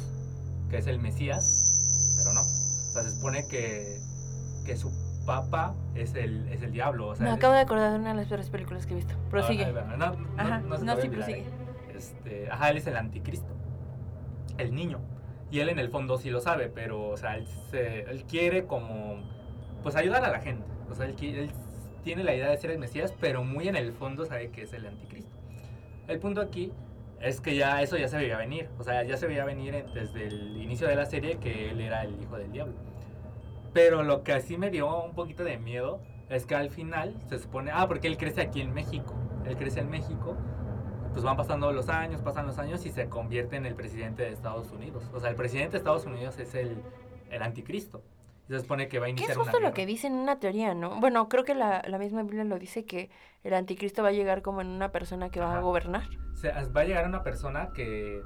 [0.69, 2.41] que es el Mesías, pero no.
[2.41, 3.99] O sea, se supone que,
[4.65, 4.91] que su
[5.25, 7.07] papá es el, es el diablo.
[7.09, 9.13] O sea, Me acabo de acordar de una de las peores películas que he visto.
[9.17, 9.71] Ah, Prosigue.
[9.71, 11.39] va, No, no, Ajá, no no, sí, olvidar, prosigue.
[11.39, 11.93] ¿eh?
[11.95, 13.47] Este, ajá, él es el anticristo,
[14.57, 14.99] el niño.
[15.49, 18.65] Y él en el fondo sí lo sabe, pero, o sea, él, se- él quiere
[18.65, 19.21] como,
[19.83, 20.65] pues ayudar a la gente.
[20.89, 21.49] O sea, él, él
[22.03, 24.73] tiene la idea de ser el Mesías, pero muy en el fondo sabe que es
[24.73, 25.31] el anticristo.
[26.07, 26.71] El punto aquí
[27.21, 28.69] es que ya eso ya se veía venir.
[28.77, 31.81] O sea, ya se veía venir en- desde el inicio de la serie que él
[31.81, 32.75] era el hijo del diablo.
[33.73, 37.39] Pero lo que así me dio un poquito de miedo es que al final se
[37.39, 39.13] supone, ah, porque él crece aquí en México.
[39.45, 40.35] Él crece en México.
[41.11, 44.29] Pues van pasando los años, pasan los años y se convierte en el presidente de
[44.29, 45.09] Estados Unidos.
[45.13, 46.81] O sea, el presidente de Estados Unidos es el,
[47.31, 48.03] el anticristo.
[48.47, 49.73] Y se supone que va a Que iniciar es una justo lo guerra.
[49.73, 50.99] que dice en una teoría, ¿no?
[50.99, 53.09] Bueno, creo que la, la misma Biblia lo dice que
[53.43, 55.61] el anticristo va a llegar como en una persona que va a Ajá.
[55.61, 56.03] gobernar.
[56.33, 58.21] O sea, va a llegar una persona que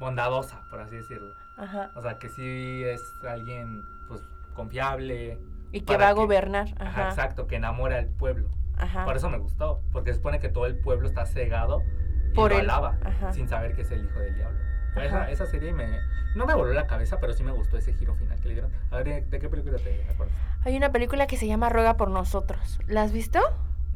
[0.00, 1.34] bondadosa, por así decirlo.
[1.58, 1.92] Ajá.
[1.94, 4.22] O sea, que sí es alguien pues
[4.54, 5.38] confiable.
[5.72, 6.68] Y que va a que- gobernar.
[6.78, 7.08] Ajá, Ajá.
[7.10, 8.48] exacto, que enamora al pueblo.
[8.76, 9.04] Ajá.
[9.04, 11.82] Por eso me gustó, porque se supone que todo el pueblo está cegado
[12.30, 12.64] y Por lo él.
[12.70, 13.32] alaba, Ajá.
[13.32, 14.58] sin saber que es el hijo del diablo.
[14.96, 15.86] Esa, esa serie me,
[16.34, 18.72] no me voló la cabeza, pero sí me gustó ese giro final que le dieron.
[18.90, 20.34] A ver, ¿de, de qué película te acuerdas?
[20.64, 22.80] Hay una película que se llama Ruega por nosotros.
[22.88, 23.40] ¿La has visto?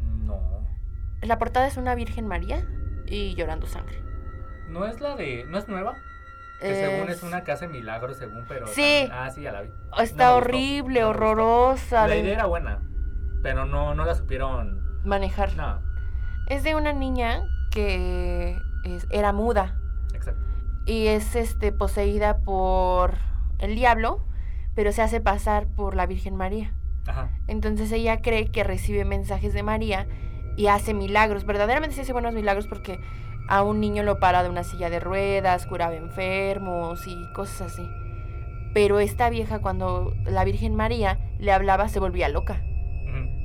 [0.01, 0.41] No.
[1.21, 2.65] La portada es una Virgen María
[3.07, 3.99] y llorando sangre.
[4.69, 5.45] ¿No es la de...
[5.49, 5.95] ¿No es nueva?
[6.61, 8.67] Que según es una que hace milagros, según, pero...
[8.69, 9.07] Sí.
[9.09, 9.71] también- ah, sí, ya la vi.
[9.99, 12.07] Está No horrible, no horrorosa.
[12.07, 12.81] La de idea era buena,
[13.43, 14.83] pero no, no la supieron...
[15.05, 15.55] Manejar.
[15.57, 15.83] No,
[16.47, 17.43] Es de una niña
[17.75, 19.77] que es- era muda
[20.15, 20.41] exacto.
[20.87, 23.15] y es este poseída por
[23.59, 24.25] el diablo,
[24.77, 26.73] pero se hace pasar por la Virgen María.
[27.07, 27.31] Ajá.
[27.49, 30.07] Entonces ella cree que recibe mensajes de María
[30.57, 31.45] y hace milagros.
[31.45, 32.99] Verdaderamente sí hace buenos milagros porque
[33.49, 37.87] a un niño lo para de una silla de ruedas, curaba enfermos y cosas así.
[38.73, 42.63] Pero esta vieja cuando la Virgen María le hablaba se volvía loca,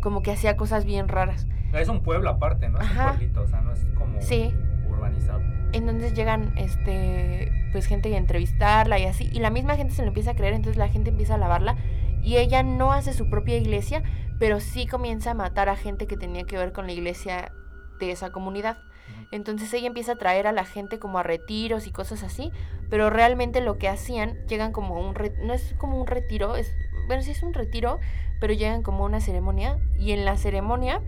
[0.02, 1.48] como que hacía cosas bien raras.
[1.74, 2.80] Es un pueblo aparte, ¿no?
[2.80, 3.06] Es Ajá.
[3.06, 4.54] un pueblito, o sea, no es como Sí.
[4.90, 5.42] urbanizado.
[5.72, 10.08] Entonces llegan este pues gente a entrevistarla y así y la misma gente se lo
[10.08, 11.76] empieza a creer, entonces la gente empieza a alabarla
[12.24, 14.02] y ella no hace su propia iglesia,
[14.40, 17.52] pero sí comienza a matar a gente que tenía que ver con la iglesia
[18.00, 18.78] de esa comunidad.
[19.32, 22.52] Entonces ella empieza a traer a la gente como a retiros y cosas así,
[22.90, 26.56] pero realmente lo que hacían, llegan como a un re- no es como un retiro,
[26.56, 26.74] es
[27.08, 28.00] bueno, sí es un retiro,
[28.40, 31.02] pero llegan como a una ceremonia y en la ceremonia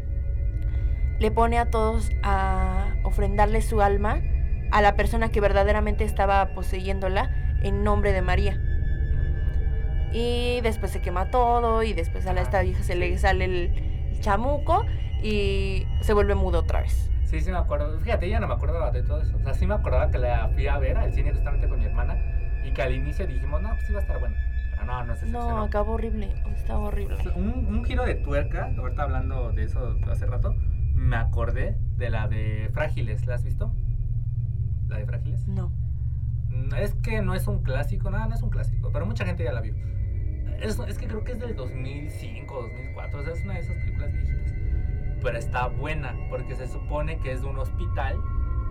[1.21, 4.21] le pone a todos a ofrendarle su alma
[4.71, 7.29] a la persona que verdaderamente estaba poseyéndola
[7.61, 8.59] en nombre de María.
[10.11, 14.17] Y después se quema todo y después a la esta vieja se le sale el,
[14.19, 14.83] chamuco
[15.23, 17.11] y se vuelve mudo otra vez.
[17.25, 17.99] Sí, sí me acuerdo.
[17.99, 19.37] Fíjate, ya no me acordaba de todo eso.
[19.37, 21.85] O sea, sí me acordaba que la fui a ver al cine justamente con mi
[21.85, 22.15] hermana
[22.63, 24.35] y que al inicio dijimos, no, pues iba a estar bueno.
[24.71, 27.17] Pero no, no se No, acabó horrible, estaba horrible.
[27.35, 30.55] Un, un giro de tuerca, ahorita hablando de eso hace rato,
[30.93, 33.25] me acordé de la de Frágiles.
[33.25, 33.73] ¿La has visto?
[34.87, 35.47] ¿La de Frágiles?
[35.47, 35.71] No.
[36.77, 39.53] Es que no es un clásico, nada, no es un clásico, pero mucha gente ya
[39.53, 39.73] la vio.
[40.59, 43.75] Es, es que creo que es del 2005, 2004, o sea, es una de esas
[43.77, 44.53] películas viejitas.
[45.21, 48.17] Pero está buena, porque se supone que es de un hospital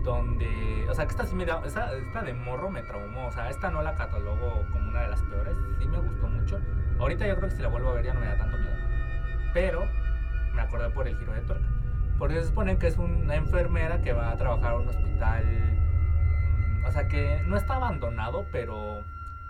[0.05, 0.47] donde...
[0.89, 1.63] O sea, que esta sí me da...
[1.65, 5.09] Esta, esta de morro me traumó, o sea, esta no la catalogo como una de
[5.09, 6.61] las peores, sí me gustó mucho.
[6.99, 8.77] Ahorita yo creo que si la vuelvo a ver ya no me da tanto miedo.
[9.53, 9.85] Pero
[10.55, 11.67] me acordé por el giro de tuerca.
[12.21, 16.85] Porque se supone que es una enfermera que va a trabajar a un hospital Mm,
[16.87, 19.05] O sea que no está abandonado, pero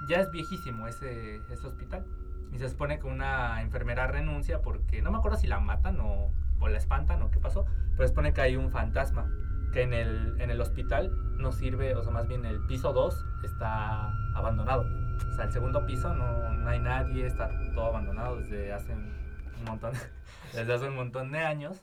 [0.09, 2.05] ya es viejísimo ese, ese hospital.
[2.53, 6.31] Y se supone que una enfermera renuncia porque no me acuerdo si la matan o,
[6.59, 9.31] o la espantan o qué pasó, pero se supone que hay un fantasma
[9.73, 13.25] que en el, en el hospital no sirve, o sea, más bien el piso 2
[13.45, 14.85] está abandonado.
[15.31, 19.65] O sea, el segundo piso no, no hay nadie, está todo abandonado desde hace un
[19.65, 19.93] montón,
[20.53, 21.81] desde hace un montón de años.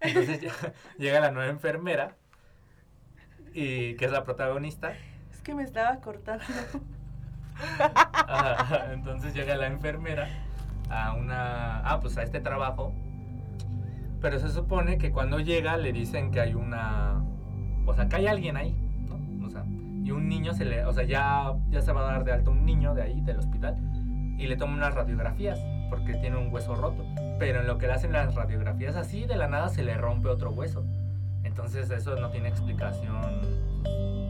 [0.00, 0.40] Entonces
[0.98, 2.16] llega la nueva enfermera
[3.52, 4.92] y que es la protagonista.
[5.30, 6.44] Es que me estaba cortando.
[8.92, 10.28] Entonces llega la enfermera
[10.90, 11.78] a una.
[11.80, 12.92] Ah, pues a este trabajo.
[14.20, 17.22] Pero se supone que cuando llega le dicen que hay una.
[17.86, 18.74] O sea, que hay alguien ahí,
[19.06, 19.46] ¿no?
[19.46, 19.64] O sea,
[20.02, 20.84] y un niño se le.
[20.84, 23.38] O sea, ya, ya se va a dar de alta un niño de ahí, del
[23.38, 23.76] hospital.
[24.38, 27.04] Y le toma unas radiografías porque tiene un hueso roto.
[27.38, 30.28] Pero en lo que le hacen las radiografías así, de la nada se le rompe
[30.28, 30.84] otro hueso.
[31.42, 33.40] Entonces eso no tiene explicación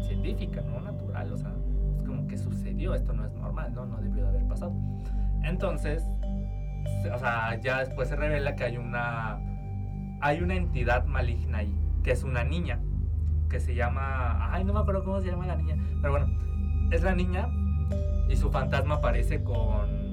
[0.06, 0.80] científica, ¿no?
[0.80, 1.52] Natural, o sea,
[1.96, 3.86] es como que sucedió, esto no es normal, ¿no?
[3.86, 4.72] No debió de haber pasado.
[5.42, 6.02] Entonces,
[7.12, 9.38] o sea, ya después se revela que hay una,
[10.20, 12.80] hay una entidad maligna ahí, que es una niña,
[13.48, 16.26] que se llama, ay, no me acuerdo cómo se llama la niña, pero bueno,
[16.90, 17.48] es la niña
[18.28, 20.03] y su fantasma aparece con,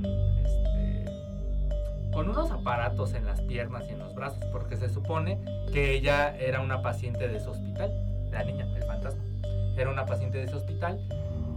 [2.13, 5.39] con unos aparatos en las piernas y en los brazos, porque se supone
[5.71, 7.91] que ella era una paciente de ese hospital,
[8.31, 9.21] la niña, el fantasma.
[9.77, 10.99] Era una paciente de ese hospital,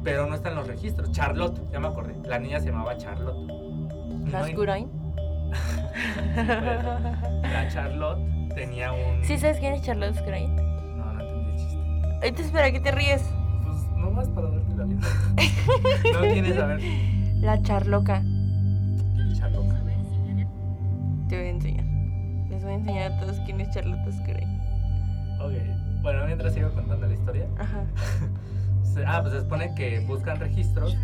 [0.05, 1.11] pero no está en los registros.
[1.12, 2.14] Charlotte, ya me acordé.
[2.28, 3.36] La niña se llamaba Charlotte.
[3.50, 3.50] Y
[4.24, 4.88] no ¿Las hay- Curain?
[6.36, 8.18] La Charlotte
[8.55, 9.22] tenía un.
[9.24, 10.55] ¿Sí sabes quién es Charlotte Curain?
[10.96, 11.78] No, no entendí el chiste.
[12.22, 13.22] Entonces, ¿para qué te ríes?
[13.64, 15.00] Pues no más para darte la vida.
[16.12, 16.80] no quieres saber.
[17.40, 18.22] La Charloca.
[21.28, 21.84] Te voy a enseñar.
[22.50, 24.60] Les voy a enseñar a todos quién es Charlotte Curain.
[25.40, 25.52] Ok.
[26.02, 27.48] Bueno, mientras sigo contando la historia.
[27.58, 27.84] Ajá.
[29.06, 30.96] ah, pues se supone que buscan registros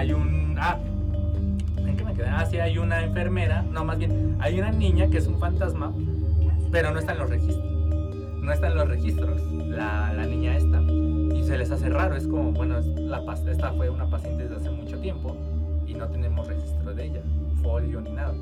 [0.00, 0.56] hay un...
[0.58, 0.78] Ah,
[1.76, 2.26] ¿en qué me quedé?
[2.26, 5.92] Ah, sí, hay una enfermera, no, más bien, hay una niña que es un fantasma,
[6.72, 7.70] pero no está en los registros.
[8.40, 10.80] No está en los registros, la, la niña esta.
[10.80, 14.56] Y se les hace raro, es como, bueno, es la, esta fue una paciente desde
[14.56, 15.36] hace mucho tiempo
[15.86, 17.22] y no tenemos registro de ella,
[17.62, 18.34] folio ni nada.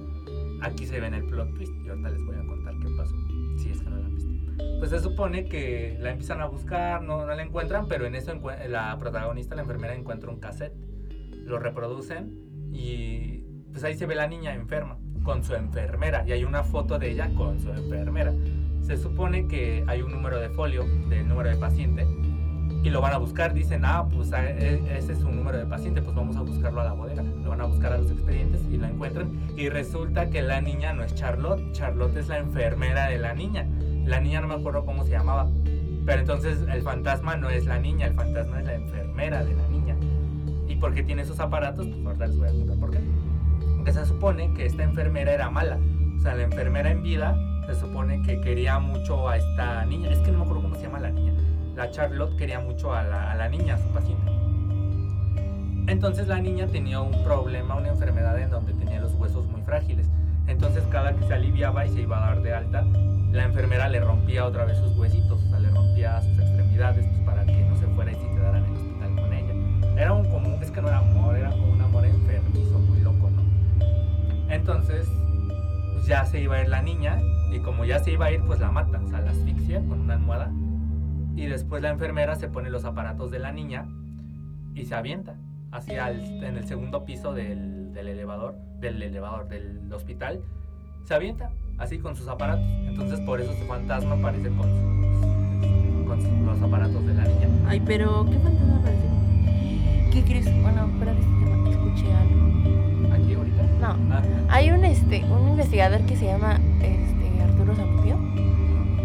[0.62, 3.16] Aquí se ve en el plot twist y ahorita les voy a contar qué pasó,
[3.56, 4.30] si es que no la han visto.
[4.78, 8.32] Pues se supone que la empiezan a buscar, no, no la encuentran, pero en eso
[8.68, 10.87] la protagonista, la enfermera, encuentra un cassette.
[11.48, 12.36] Lo reproducen
[12.72, 13.42] y
[13.72, 17.10] pues ahí se ve la niña enferma con su enfermera y hay una foto de
[17.10, 18.34] ella con su enfermera.
[18.82, 22.06] Se supone que hay un número de folio del número de paciente
[22.84, 23.54] y lo van a buscar.
[23.54, 26.82] Dicen, ah, pues ah, e- ese es su número de paciente, pues vamos a buscarlo
[26.82, 27.22] a la bodega.
[27.22, 29.30] Lo van a buscar a los expedientes y lo encuentran.
[29.56, 33.66] Y resulta que la niña no es Charlotte, Charlotte es la enfermera de la niña.
[34.04, 35.48] La niña no me acuerdo cómo se llamaba.
[36.04, 39.66] Pero entonces el fantasma no es la niña, el fantasma es la enfermera de la
[39.68, 39.77] niña.
[40.78, 41.88] ¿Y por qué tiene esos aparatos?
[41.88, 43.00] Pues ahorita les voy a contar por qué.
[43.78, 45.76] Porque se supone que esta enfermera era mala.
[46.16, 50.08] O sea, la enfermera en vida se supone que quería mucho a esta niña.
[50.08, 51.32] Es que no me acuerdo cómo se llama la niña.
[51.74, 54.30] La Charlotte quería mucho a la, a la niña, a su paciente.
[55.88, 60.08] Entonces la niña tenía un problema, una enfermedad en donde tenía los huesos muy frágiles.
[60.46, 62.84] Entonces cada que se aliviaba y se iba a dar de alta,
[63.32, 67.04] la enfermera le rompía otra vez sus huesitos, o sea, le rompía sus extremidades
[69.98, 73.42] Era un común, es que no era amor, era un amor enfermizo, muy loco, ¿no?
[74.52, 75.08] Entonces,
[75.94, 77.20] pues ya se iba a ir la niña
[77.52, 80.00] y como ya se iba a ir, pues la mata, o sea, la asfixia con
[80.00, 80.50] una almohada.
[81.34, 83.86] Y después la enfermera se pone los aparatos de la niña
[84.74, 85.34] y se avienta
[85.72, 90.40] hacia el, en el segundo piso del, del elevador, del elevador, del hospital.
[91.04, 92.64] Se avienta así con sus aparatos.
[92.86, 97.48] Entonces por eso su fantasma aparece con, sus- con sus- los aparatos de la niña.
[97.66, 99.08] Ay, pero ¿qué fantasma parece?
[103.94, 104.22] No.
[104.48, 108.18] Hay un este, un investigador que se llama este Arturo Zamudio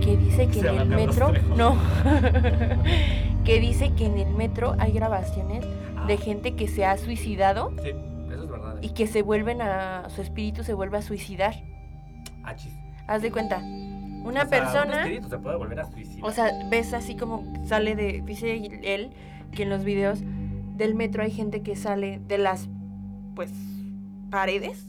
[0.01, 1.31] que dice que Se en el metro.
[1.55, 1.77] No.
[3.45, 5.65] que dice que en el metro hay grabaciones
[5.97, 8.75] ah, de gente que se ha suicidado Sí, eso es verdad.
[8.81, 10.09] y que se vuelven a.
[10.09, 11.55] su espíritu se vuelve a suicidar.
[12.43, 12.73] Ah, chis.
[13.07, 13.59] Haz de cuenta.
[13.59, 15.01] Una O sea, persona.
[15.03, 16.25] espíritu se puede volver a suicidar.
[16.25, 18.21] O sea, ves así como sale de.
[18.25, 19.11] Dice él
[19.51, 20.19] que en los videos
[20.75, 22.67] del metro hay gente que sale de las.
[23.35, 23.51] Pues.
[24.33, 24.83] Paredes.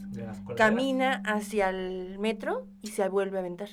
[0.57, 3.69] Camina hacia el metro y se vuelve a aventar.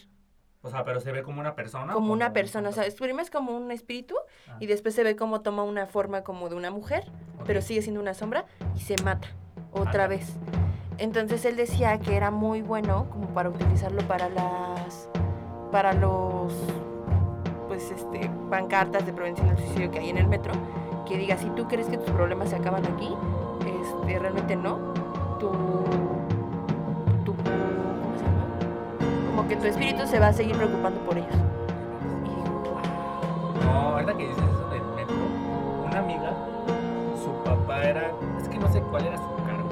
[0.60, 1.92] O sea, pero se ve como una persona.
[1.92, 2.68] o Como una un persona.
[2.68, 4.14] O sea, primero es como un espíritu
[4.48, 7.10] Ah, y después se ve como toma una forma como de una mujer,
[7.46, 8.44] pero sigue siendo una sombra
[8.76, 9.28] y se mata
[9.72, 10.36] otra vez.
[10.98, 15.08] Entonces él decía que era muy bueno como para utilizarlo para las
[15.72, 16.52] para los
[17.66, 20.52] pues este pancartas de prevención del suicidio que hay en el metro,
[21.08, 23.08] que diga si tú crees que tus problemas se acaban aquí,
[23.64, 24.92] este realmente no.
[25.42, 25.48] Tu
[27.24, 28.46] tu ¿cómo se llama?
[29.26, 31.34] Como que tu espíritu se va a seguir preocupando por ellos.
[33.64, 35.16] No, ahorita que dices eso del metro,
[35.84, 36.32] una amiga,
[37.20, 39.68] su papá era, es que no sé cuál era su cargo,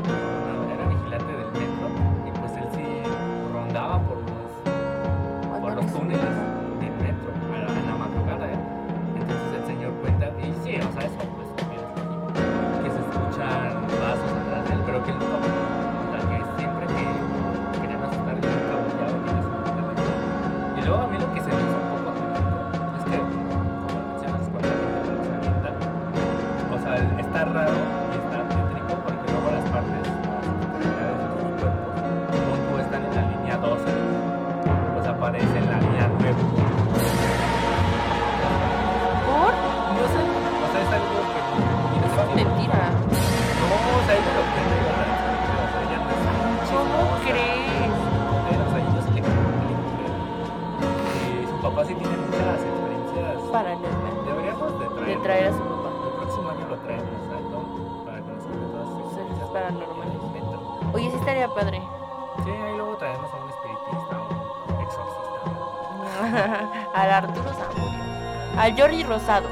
[68.70, 69.48] Al Jordi Rosado.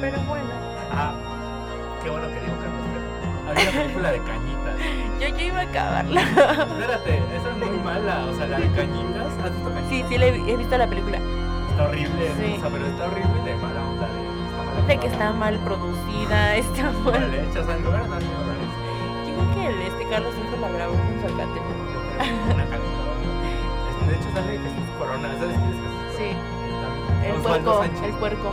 [0.00, 0.50] Pero bueno.
[0.92, 1.14] Ah,
[2.00, 3.50] qué bueno que dijo Carlos Trejo.
[3.50, 4.74] Había una película de cañitas.
[5.20, 6.20] Yo, yo iba a acabarla.
[6.20, 8.26] Espérate, esa es muy mala.
[8.26, 9.32] O sea, la de cañitas.
[9.42, 9.90] ¿Has visto cañitas?
[9.90, 11.18] Sí, sí, le he he visto la película.
[11.70, 12.30] Está horrible.
[12.38, 12.54] Sí.
[12.56, 14.06] O sea, pero está horrible de mala onda.
[14.06, 17.20] De, está mala de que está mal producida, está mal.
[17.20, 18.78] Mal hecha, o sea, en lugar de dar miedo, dar risa.
[19.26, 21.60] Yo creo que el, este Carlos Trejo la grabó con su alcate.
[22.54, 23.14] Una calculadora.
[24.04, 25.28] De hecho, sale Jesús Corona.
[25.38, 26.16] ¿Sabes quién es?
[26.16, 26.28] Sí,
[27.26, 28.02] el Osvaldo puerco, Sánchez.
[28.02, 28.48] el puerco.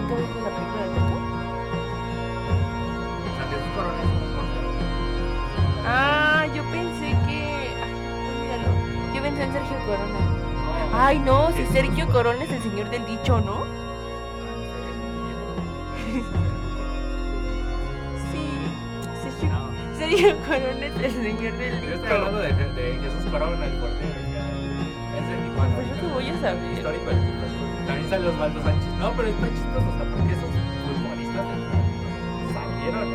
[0.00, 1.18] ¿Nunca viste la película del puerco?
[3.20, 4.68] O sea, Jesús Corona es un portero.
[5.86, 7.40] Ah, yo pensé que.
[7.82, 7.92] Ay,
[8.30, 8.70] olvídalo.
[9.14, 10.20] Yo pensé en Sergio Corona.
[10.92, 13.64] Ay, no, si Sergio Corona es el señor del dicho, ¿no?
[20.10, 24.10] Sergio Corona es el señor del yo estoy hablando de, de Jesús Corona, el portero.
[24.10, 25.74] Es de Tijuana.
[25.76, 26.72] Pues yo qué voy a saber.
[26.72, 27.86] Histórico del Cruz.
[27.86, 28.88] También sale Osvaldo Sánchez.
[28.98, 30.50] No, pero está chistoso, o sea, porque esos
[30.86, 31.46] futbolistas
[32.54, 33.08] salieron.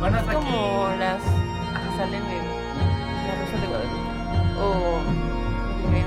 [0.00, 0.44] Bueno, Es hasta aquí.
[0.46, 2.44] como las que salen en
[3.26, 4.08] La Rosa de Guadalupe.
[4.60, 5.00] O.
[5.82, 6.06] Mujeres.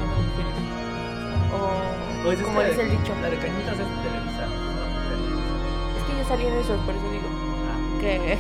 [1.54, 2.24] O.
[2.24, 3.14] Pues es como que dice el dicho.
[3.22, 3.86] La de Cañitas es de
[6.38, 6.44] Televisa.
[6.44, 6.44] ¿no?
[6.44, 7.28] Es que yo salí en esos, por eso digo.
[7.68, 8.38] Ah, Que.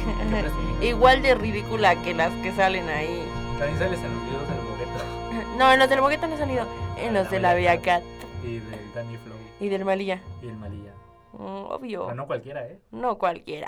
[0.87, 3.23] Igual de ridícula que las que salen ahí.
[3.59, 6.65] También sales en los videos del Bogueta No, en los del Bogueta no he salido.
[6.97, 8.01] En los de la Vía Cat
[8.43, 10.19] y del Danny Flow y del Malilla.
[10.41, 10.91] y el Malilla.
[11.33, 12.03] Mm, obvio.
[12.05, 12.79] Pero no cualquiera, ¿eh?
[12.91, 13.67] No cualquiera.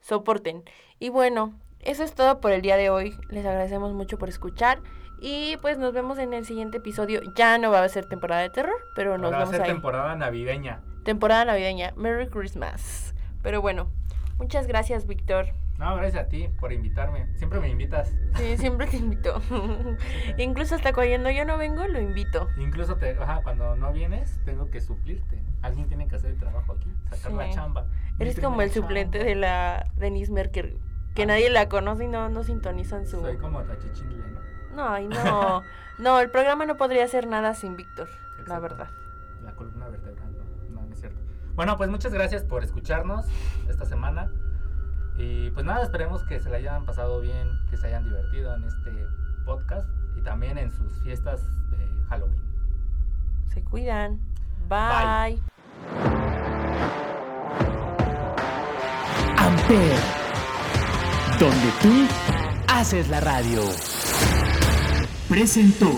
[0.00, 0.62] Soporten.
[0.98, 3.14] Y bueno, eso es todo por el día de hoy.
[3.30, 4.80] Les agradecemos mucho por escuchar.
[5.20, 7.20] Y pues nos vemos en el siguiente episodio.
[7.36, 9.62] Ya no va a ser temporada de terror, pero nos Ahora va a vemos ser
[9.62, 9.68] ahí.
[9.72, 10.80] temporada navideña.
[11.04, 11.92] temporada navideña.
[11.96, 13.11] Merry Christmas.
[13.42, 13.88] Pero bueno,
[14.38, 15.46] muchas gracias, Víctor.
[15.78, 17.26] No, gracias a ti por invitarme.
[17.36, 18.12] Siempre me invitas.
[18.36, 19.40] Sí, siempre te invito.
[20.38, 22.48] Incluso hasta cuando yo no vengo, lo invito.
[22.56, 25.42] Incluso te, ajá, cuando no vienes, tengo que suplirte.
[25.62, 27.86] Alguien tiene que hacer el trabajo aquí, sacar la chamba.
[28.18, 30.76] Mi Eres como el suplente de la Denise Merker,
[31.14, 31.26] que Ah.
[31.26, 33.20] nadie la conoce y no, no sintonizan su...
[33.20, 34.76] Soy como tachichingle, ¿no?
[34.76, 35.62] No, ay, no.
[35.98, 38.08] No, el programa no podría hacer nada sin Víctor,
[38.46, 38.88] la verdad.
[39.42, 40.11] La columna vertebral,
[41.54, 43.26] Bueno, pues muchas gracias por escucharnos
[43.68, 44.30] esta semana.
[45.16, 48.64] Y pues nada, esperemos que se la hayan pasado bien, que se hayan divertido en
[48.64, 48.90] este
[49.44, 52.42] podcast y también en sus fiestas de Halloween.
[53.52, 54.18] Se cuidan.
[54.68, 55.36] Bye.
[55.36, 55.42] Bye.
[59.36, 59.98] Amper,
[61.38, 62.06] donde tú
[62.68, 63.62] haces la radio.
[65.28, 65.90] Presentó.